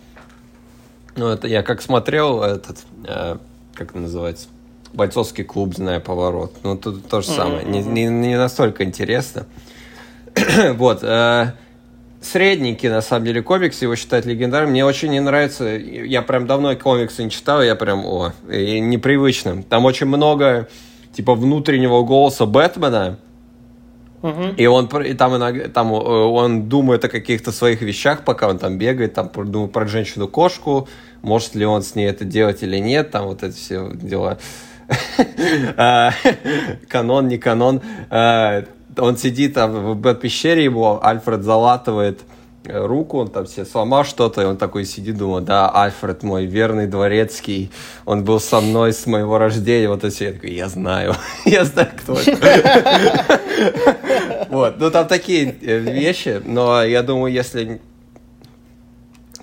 [1.16, 3.38] ну, это я как смотрел этот, э,
[3.74, 4.48] как это называется,
[4.94, 6.56] бойцовский клуб, знаю, поворот.
[6.64, 7.66] Ну, тут то же самое.
[7.66, 9.46] Не, не, не настолько интересно.
[10.76, 11.00] вот.
[11.04, 11.54] Э,
[12.22, 14.72] средненький, на самом деле, комикс, его считать легендарным.
[14.72, 15.66] Мне очень не нравится.
[15.66, 19.64] Я прям давно комиксы не читал, я прям, о, непривычным.
[19.64, 20.70] Там очень много,
[21.14, 23.18] типа, внутреннего голоса Бэтмена.
[24.58, 28.60] И он и там, иногда, там э, он думает о каких-то своих вещах, пока он
[28.60, 30.88] там бегает, там думает про женщину-кошку,
[31.24, 34.38] может ли он с ней это делать или нет, там вот эти все дела.
[35.78, 36.12] А,
[36.88, 37.82] канон, не канон.
[38.10, 38.66] А,
[38.98, 42.20] он сидит там в пещере его, Альфред залатывает
[42.64, 46.88] руку, он там себе сломал что-то, и он такой сидит, думает, да, Альфред мой верный
[46.88, 47.72] дворецкий,
[48.06, 51.90] он был со мной с моего рождения, вот это я такой, я знаю, я знаю,
[51.98, 53.42] кто это.
[54.50, 57.80] Вот, ну там такие э, вещи, но я думаю, если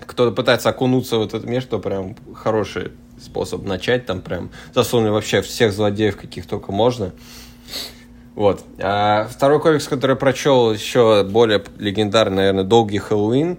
[0.07, 2.93] кто-то пытается окунуться в этот мир, то прям хороший
[3.23, 7.13] способ начать, там прям засунули вообще всех злодеев, каких только можно.
[8.39, 8.65] Вот.
[8.79, 13.59] А второй комикс, который я прочел, еще более легендарный, наверное, «Долгий Хэллоуин».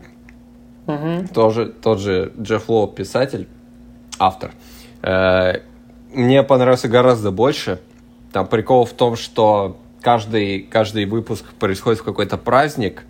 [0.88, 1.34] Угу.
[1.34, 3.50] Тоже, тот же Джефф Лоу, писатель,
[4.20, 4.52] автор.
[5.02, 5.56] Э,
[6.14, 7.82] мне понравился гораздо больше.
[8.32, 13.04] Там прикол в том, что каждый, каждый выпуск происходит в какой-то праздник,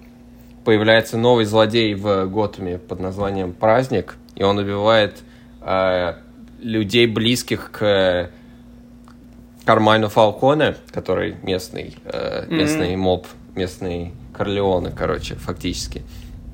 [0.66, 5.20] появляется новый злодей в Готэме под названием «Праздник», и он убивает
[5.62, 6.16] э,
[6.62, 8.32] людей, близких к
[9.70, 12.98] Кармайну Фалконе, который местный, э, местный mm-hmm.
[12.98, 16.02] моб, местный Корлеоне, короче, фактически.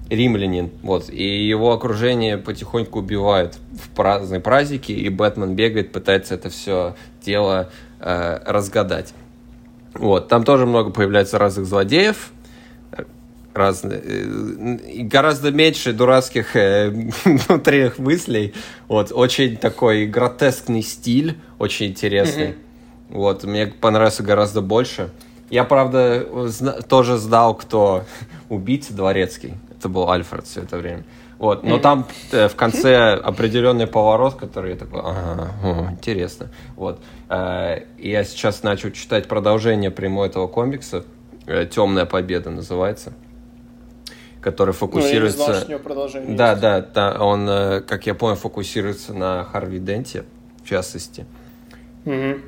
[0.09, 6.49] Римлянин, вот, и его окружение потихоньку убивают в праздные праздники, и Бэтмен бегает, пытается это
[6.49, 7.69] все дело
[8.01, 9.13] э, разгадать.
[9.93, 12.33] Вот, там тоже много появляется разных злодеев,
[13.53, 16.89] разные, э, гораздо меньше дурацких э,
[17.23, 18.53] внутренних мыслей.
[18.89, 22.47] Вот, очень такой гротескный стиль, очень интересный.
[22.47, 22.64] Mm-hmm.
[23.09, 25.09] Вот, мне понравился гораздо больше.
[25.49, 26.25] Я, правда,
[26.87, 28.03] тоже знал, кто
[28.49, 29.53] убийца дворецкий.
[29.77, 31.03] Это был Альфред все это время.
[31.37, 36.49] Вот, но там э, в конце определенный поворот, который я такой, ага, о, интересно.
[36.77, 41.03] Вот, э, я сейчас начал читать продолжение прямого этого комикса.
[41.45, 43.13] Э, Темная победа называется
[44.41, 45.39] который фокусируется...
[45.39, 46.61] Ну, я не знал, что у него продолжение да, есть.
[46.61, 47.47] да, да, он,
[47.81, 50.23] как я понял, фокусируется на Харви Денте,
[50.63, 51.25] в частности.
[52.05, 52.41] Угу.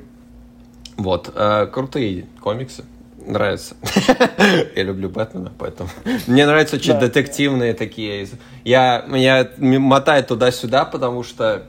[0.98, 2.84] Вот, э, крутые комиксы,
[3.24, 3.76] нравятся.
[4.76, 5.88] я люблю Бэтмена, поэтому...
[6.26, 7.00] Мне нравятся очень да.
[7.00, 8.28] детективные такие.
[8.64, 11.62] Я, меня мотает туда-сюда, потому что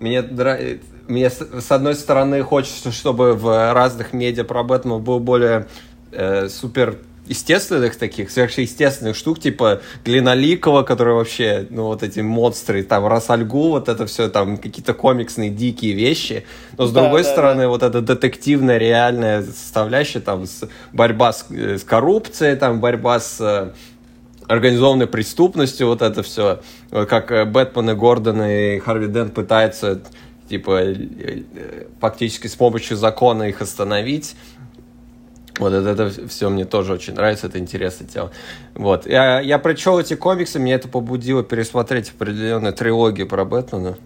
[0.00, 0.20] мне
[1.08, 5.68] мне с одной стороны хочется, чтобы в разных медиа про Бэтмена был более
[6.10, 13.06] э, супер естественных таких, сверхъестественных штук, типа Глиноликова, который вообще, ну, вот эти монстры, там,
[13.06, 16.44] Расальгу, вот это все, там, какие-то комиксные дикие вещи.
[16.76, 17.68] Но, с да, другой да, стороны, да.
[17.68, 23.40] вот эта детективная, реальная составляющая, там, с, борьба с, э, с коррупцией, там, борьба с
[23.40, 23.72] э,
[24.48, 26.60] организованной преступностью, вот это все,
[26.90, 30.02] как э, Бэтмен и Гордон и Харви Дент пытаются
[30.48, 30.82] типа
[31.98, 34.36] фактически с помощью закона их остановить.
[35.62, 38.30] Вот это, это все мне тоже очень нравится, это интересная тема.
[38.74, 39.06] Вот.
[39.06, 43.96] Я, я прочел эти комиксы, меня это побудило пересмотреть определенную трилогию про Бэтмена,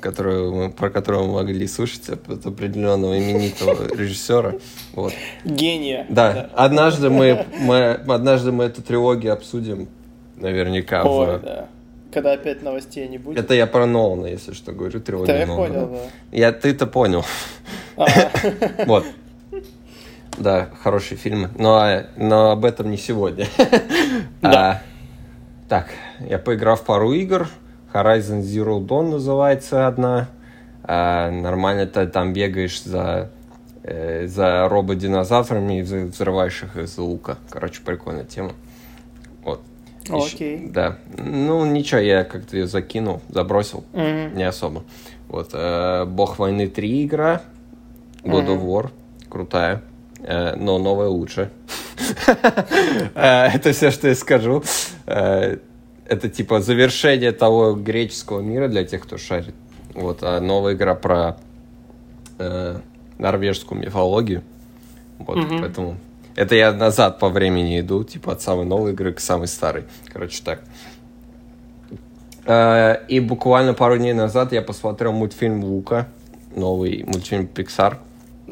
[0.00, 4.54] которую мы, про которую мы могли слушать от определенного именитого режиссера.
[4.92, 5.12] Вот.
[5.44, 6.06] Гения.
[6.08, 6.32] Да.
[6.32, 6.50] да.
[6.54, 9.88] Однажды мы, мы, однажды мы эту трилогию обсудим
[10.36, 11.04] наверняка.
[11.04, 11.42] Ой, в...
[11.42, 11.68] да.
[12.12, 13.38] Когда опять новостей не будет.
[13.38, 16.36] Это я про Нолана, если что, говорю, трилогию Да, я понял, да.
[16.36, 17.24] Я, ты-то понял.
[18.86, 19.04] Вот.
[20.38, 21.50] Да, хорошие фильмы.
[21.58, 23.46] Но, но об этом не сегодня.
[24.40, 24.70] Да.
[24.70, 24.82] А,
[25.68, 25.88] так,
[26.20, 27.48] я поиграл в пару игр.
[27.92, 30.28] Horizon Zero Dawn называется одна.
[30.82, 33.30] А, нормально ты там бегаешь за,
[33.82, 37.36] э, за робот-динозаврами и взры- взрываешь их из лука.
[37.50, 38.52] Короче, прикольная тема.
[39.44, 39.60] Вот.
[40.08, 40.68] Окей.
[40.68, 40.96] Да.
[41.18, 43.84] Ну, ничего, я как-то ее закинул, забросил.
[43.92, 44.36] Мгм.
[44.36, 44.84] Не особо.
[45.28, 45.50] Вот.
[45.52, 47.42] э, Бог войны 3 игра.
[48.24, 48.90] God of War.
[49.28, 49.82] Крутая.
[50.22, 51.50] Э, но новая лучше.
[53.14, 54.62] Э, Это все, что я скажу.
[55.06, 55.58] Э,
[56.06, 59.54] Это типа завершение того греческого мира для тех, кто шарит.
[59.94, 60.22] Вот.
[60.22, 61.36] А новая игра про
[63.18, 64.42] норвежскую мифологию.
[65.18, 65.96] Вот, поэтому...
[66.36, 69.84] Это я назад по времени иду, типа от самой новой игры к самой старой.
[70.06, 70.62] Короче, так.
[73.10, 76.08] И буквально пару дней назад я посмотрел мультфильм Лука,
[76.56, 77.98] новый мультфильм Pixar.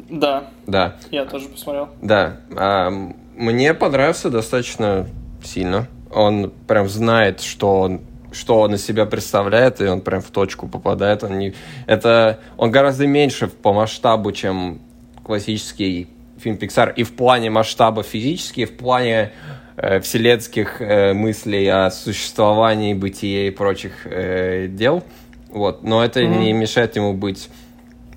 [0.09, 1.89] Да, Да, я тоже посмотрел.
[2.01, 2.37] да.
[2.55, 2.89] А,
[3.35, 5.07] Мне понравился достаточно
[5.43, 5.87] сильно.
[6.11, 8.01] Он прям знает, что он
[8.31, 11.23] что он из себя представляет, и он прям в точку попадает.
[11.23, 11.55] Он, не,
[11.87, 14.81] это, он гораздо меньше по масштабу, чем
[15.23, 16.07] классический
[16.37, 16.93] фильм Pixar.
[16.95, 19.31] И в плане масштаба физически, и в плане
[19.77, 25.03] э, вселенских э, мыслей о существовании, бытие и прочих э, дел.
[25.49, 25.81] Вот.
[25.81, 26.39] Но это Мгм.
[26.41, 27.49] не мешает ему быть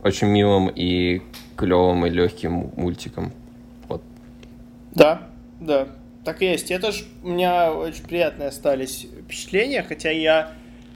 [0.04, 1.22] очень милым и
[1.56, 3.32] клевым и легким мультиком.
[3.88, 4.02] Вот.
[4.92, 5.28] Да,
[5.60, 5.88] да,
[6.24, 6.70] так и есть.
[6.70, 10.52] Это ж у меня очень приятные остались впечатления, хотя я,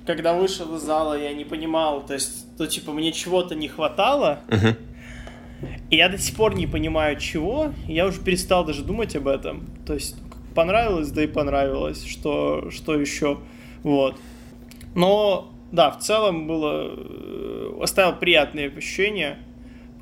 [0.07, 4.41] когда вышел из зала, я не понимал, то есть, то типа мне чего-то не хватало,
[5.91, 9.67] и я до сих пор не понимаю чего, я уже перестал даже думать об этом.
[9.87, 10.17] То есть
[10.55, 13.39] понравилось, да и понравилось, что, что еще,
[13.83, 14.17] вот.
[14.95, 19.39] Но, да, в целом было, э, оставил приятные ощущения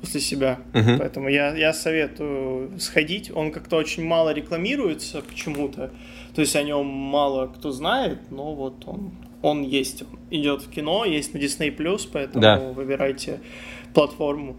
[0.01, 0.59] после себя.
[0.73, 0.99] Мгм.
[0.99, 3.31] Поэтому я, я советую сходить.
[3.33, 5.91] Он как-то очень мало рекламируется почему-то.
[6.35, 10.01] То есть о нем мало кто знает, но вот он, он есть.
[10.03, 11.71] Он идет в кино, есть на Disney+,
[12.11, 12.57] поэтому Да.
[12.59, 13.39] выбирайте
[13.93, 14.57] платформу.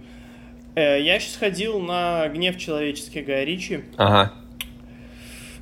[0.74, 3.80] Э, Я сейчас ходил на «Гнев человеческий» Гая Ричи.
[3.96, 4.32] Ага.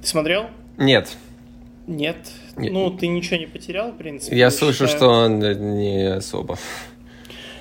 [0.01, 0.47] Ты смотрел?
[0.77, 1.17] Нет.
[1.87, 2.17] Нет.
[2.57, 2.73] Нет.
[2.73, 4.37] Ну, ты ничего не потерял, в принципе.
[4.37, 4.97] Я слышу, считаю.
[4.97, 6.57] что он э, не особо.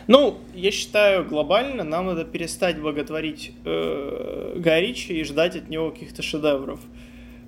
[0.07, 5.91] Ну, я считаю, глобально нам надо перестать боготворить э, Гая Ричи и ждать от него
[5.91, 6.79] каких-то шедевров.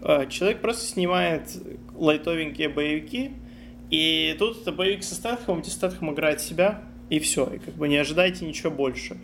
[0.01, 1.51] Э, человек просто снимает
[1.95, 3.31] лайтовенькие боевики,
[3.89, 7.87] и тут это боевик со Стэтхэмом, где Стэтхэм играет себя, и все, и как бы
[7.87, 9.17] не ожидайте ничего больше.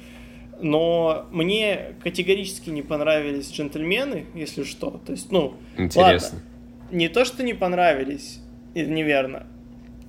[0.60, 5.02] Но мне категорически не понравились джентльмены, если что.
[5.06, 6.38] То есть, ну, Интересно.
[6.38, 6.42] ладно,
[6.92, 8.40] не то, что не понравились,
[8.76, 9.48] это неверно.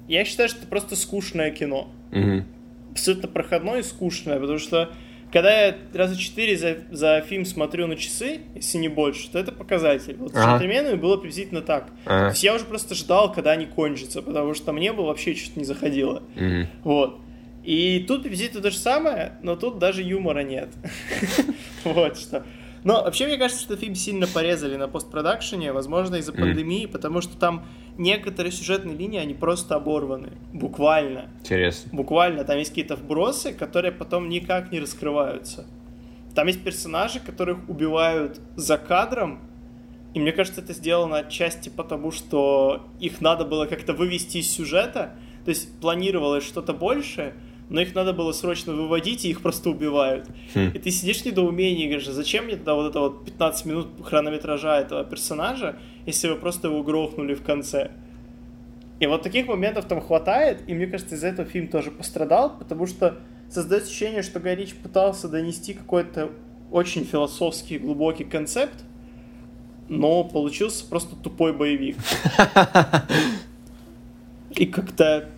[0.08, 2.44] Я считаю, что это просто скучное кино Мгм.
[2.93, 4.90] Абсолютно проходное и скучное, потому что
[5.32, 9.51] когда я раза четыре за, за фильм смотрю на часы, если не больше, то это
[9.51, 10.16] показатель.
[10.16, 10.59] Вот с Ага.
[10.59, 11.86] «Джентльменами» было приблизительно так.
[11.86, 12.28] То Ага.
[12.28, 15.64] есть я уже просто ждал, когда они кончатся, потому что мне бы вообще что-то не
[15.64, 16.22] заходило.
[16.36, 16.66] Мгм.
[16.84, 17.18] Вот.
[17.64, 20.68] И тут приблизительно то же самое, но тут даже юмора нет.
[21.84, 22.45] Вот что.
[22.85, 27.37] Но вообще мне кажется, что фильм сильно порезали на постпродакшене, возможно, из-за пандемии, потому что
[27.37, 27.64] там
[27.97, 30.33] некоторые сюжетные линии, они просто оборваны.
[30.53, 31.30] Буквально.
[31.41, 31.91] Интересно.
[31.93, 35.66] Буквально там есть какие-то вбросы, которые потом никак не раскрываются.
[36.35, 39.41] Там есть персонажи, которых убивают за кадром,
[40.14, 45.14] и мне кажется, это сделано отчасти потому, что их надо было как-то вывести из сюжета,
[45.45, 47.35] то есть планировалось что-то большее,
[47.72, 50.28] но их надо было срочно выводить, и их просто убивают.
[50.54, 50.72] Хм.
[50.74, 53.64] И ты сидишь в недоумении и говоришь, «А зачем мне тогда вот это вот 15
[53.64, 57.92] минут хронометража этого персонажа, если вы просто его грохнули в конце?
[59.00, 62.86] И вот таких моментов там хватает, и мне кажется, из-за этого фильм тоже пострадал, потому
[62.86, 63.16] что
[63.50, 66.30] создается ощущение, что Горич пытался донести какой-то
[66.70, 68.84] очень философский, глубокий концепт,
[69.88, 71.96] но получился просто тупой боевик.
[74.50, 75.30] И как-то...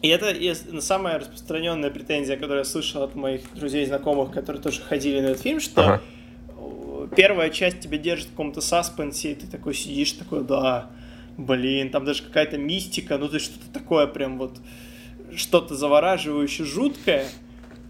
[0.00, 0.32] И это
[0.80, 5.26] самая распространенная претензия, которую я слышал от моих друзей и знакомых, которые тоже ходили на
[5.28, 7.08] этот фильм, что Ага.
[7.16, 10.90] первая часть тебя держит в каком-то саспенсе, и ты такой сидишь, такой, да,
[11.36, 14.58] блин, там даже какая-то мистика, ну то есть что-то такое прям вот,
[15.34, 17.26] что-то завораживающее, жуткое,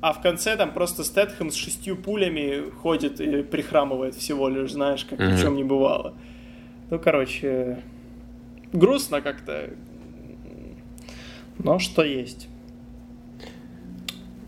[0.00, 5.04] а в конце там просто Стэтхэм с шестью пулями ходит и прихрамывает всего лишь, знаешь,
[5.04, 6.14] как ни в чем не бывало.
[6.90, 7.82] Ну, короче,
[8.72, 9.70] грустно как-то,
[11.58, 12.48] но что есть.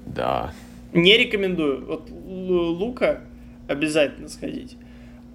[0.07, 0.53] Да.
[0.93, 1.87] Не рекомендую.
[1.87, 3.21] Вот Лу- Лука
[3.69, 4.77] обязательно сходить.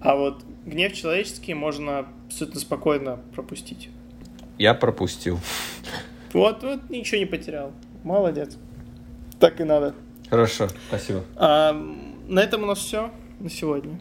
[0.00, 3.88] А вот гнев человеческий можно абсолютно спокойно пропустить.
[4.58, 5.38] Я пропустил.
[6.32, 7.72] Вот, вот ничего не потерял.
[8.04, 8.58] Молодец.
[9.40, 9.94] Так и надо.
[10.28, 11.24] Хорошо, спасибо.
[11.36, 11.72] А,
[12.28, 13.10] на этом у нас все
[13.40, 13.98] на сегодня.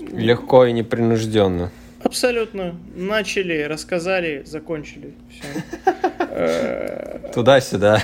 [0.00, 1.70] Легко и непринужденно.
[2.02, 2.74] Абсолютно.
[2.94, 5.14] Начали, рассказали, закончили.
[5.30, 5.62] Все.
[7.34, 8.02] Туда-сюда.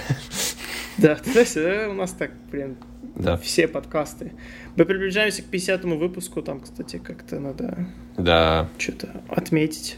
[0.97, 2.77] Да, туда-сюда у нас так прям
[3.15, 3.37] Да.
[3.37, 4.33] все подкасты.
[4.77, 7.87] Мы приближаемся к 50-му выпуску, там, кстати, как-то надо
[8.17, 8.69] Да.
[8.79, 9.97] что-то отметить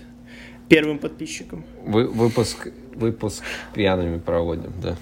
[0.68, 1.64] первым подписчикам.
[1.84, 3.42] Вы, выпуск, выпуск
[3.74, 4.96] пьяными проводим, да.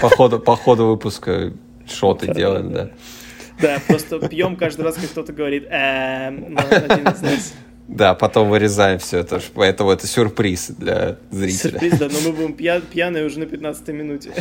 [0.00, 1.52] По ходу, по ходу выпуска
[1.86, 2.90] шоты делаем, да.
[3.60, 7.54] Да, просто пьем каждый раз, как кто-то говорит, «Эм», ну, один из нас.
[7.92, 11.72] Да, потом вырезаем все это, поэтому это сюрприз для зрителя.
[11.72, 14.32] Сюрприз, да, но мы будем пья- пьяные уже на 15 минуте.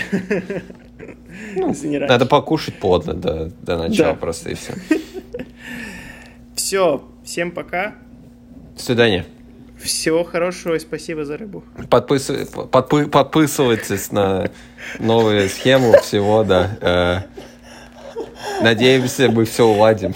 [1.56, 2.00] Раньше.
[2.08, 4.20] Надо покушать плотно до, до начала Да.
[4.20, 4.74] просто и все.
[6.56, 7.96] Все, всем пока.
[8.78, 9.26] До свидания.
[9.82, 11.64] Всего хорошего и спасибо за рыбу.
[11.90, 14.52] Подпы- подписывайтесь на
[15.00, 16.78] новую схему всего, да.
[16.82, 20.14] Э, Надеемся, мы все уладим.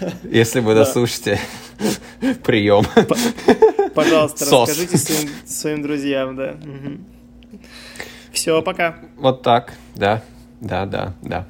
[0.30, 1.40] Если вы дослушаете
[2.44, 2.84] прием.
[3.94, 6.56] Пожалуйста, расскажите своим друзьям, да.
[8.32, 8.96] Все, пока.
[9.16, 10.22] Вот так, да,
[10.60, 11.46] да, да, да.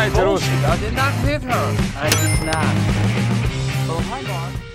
[0.00, 0.64] right, Jerusalem.
[0.64, 1.76] I did not hit her.
[1.96, 2.74] I did not.
[3.92, 4.69] Oh, hi, Mark.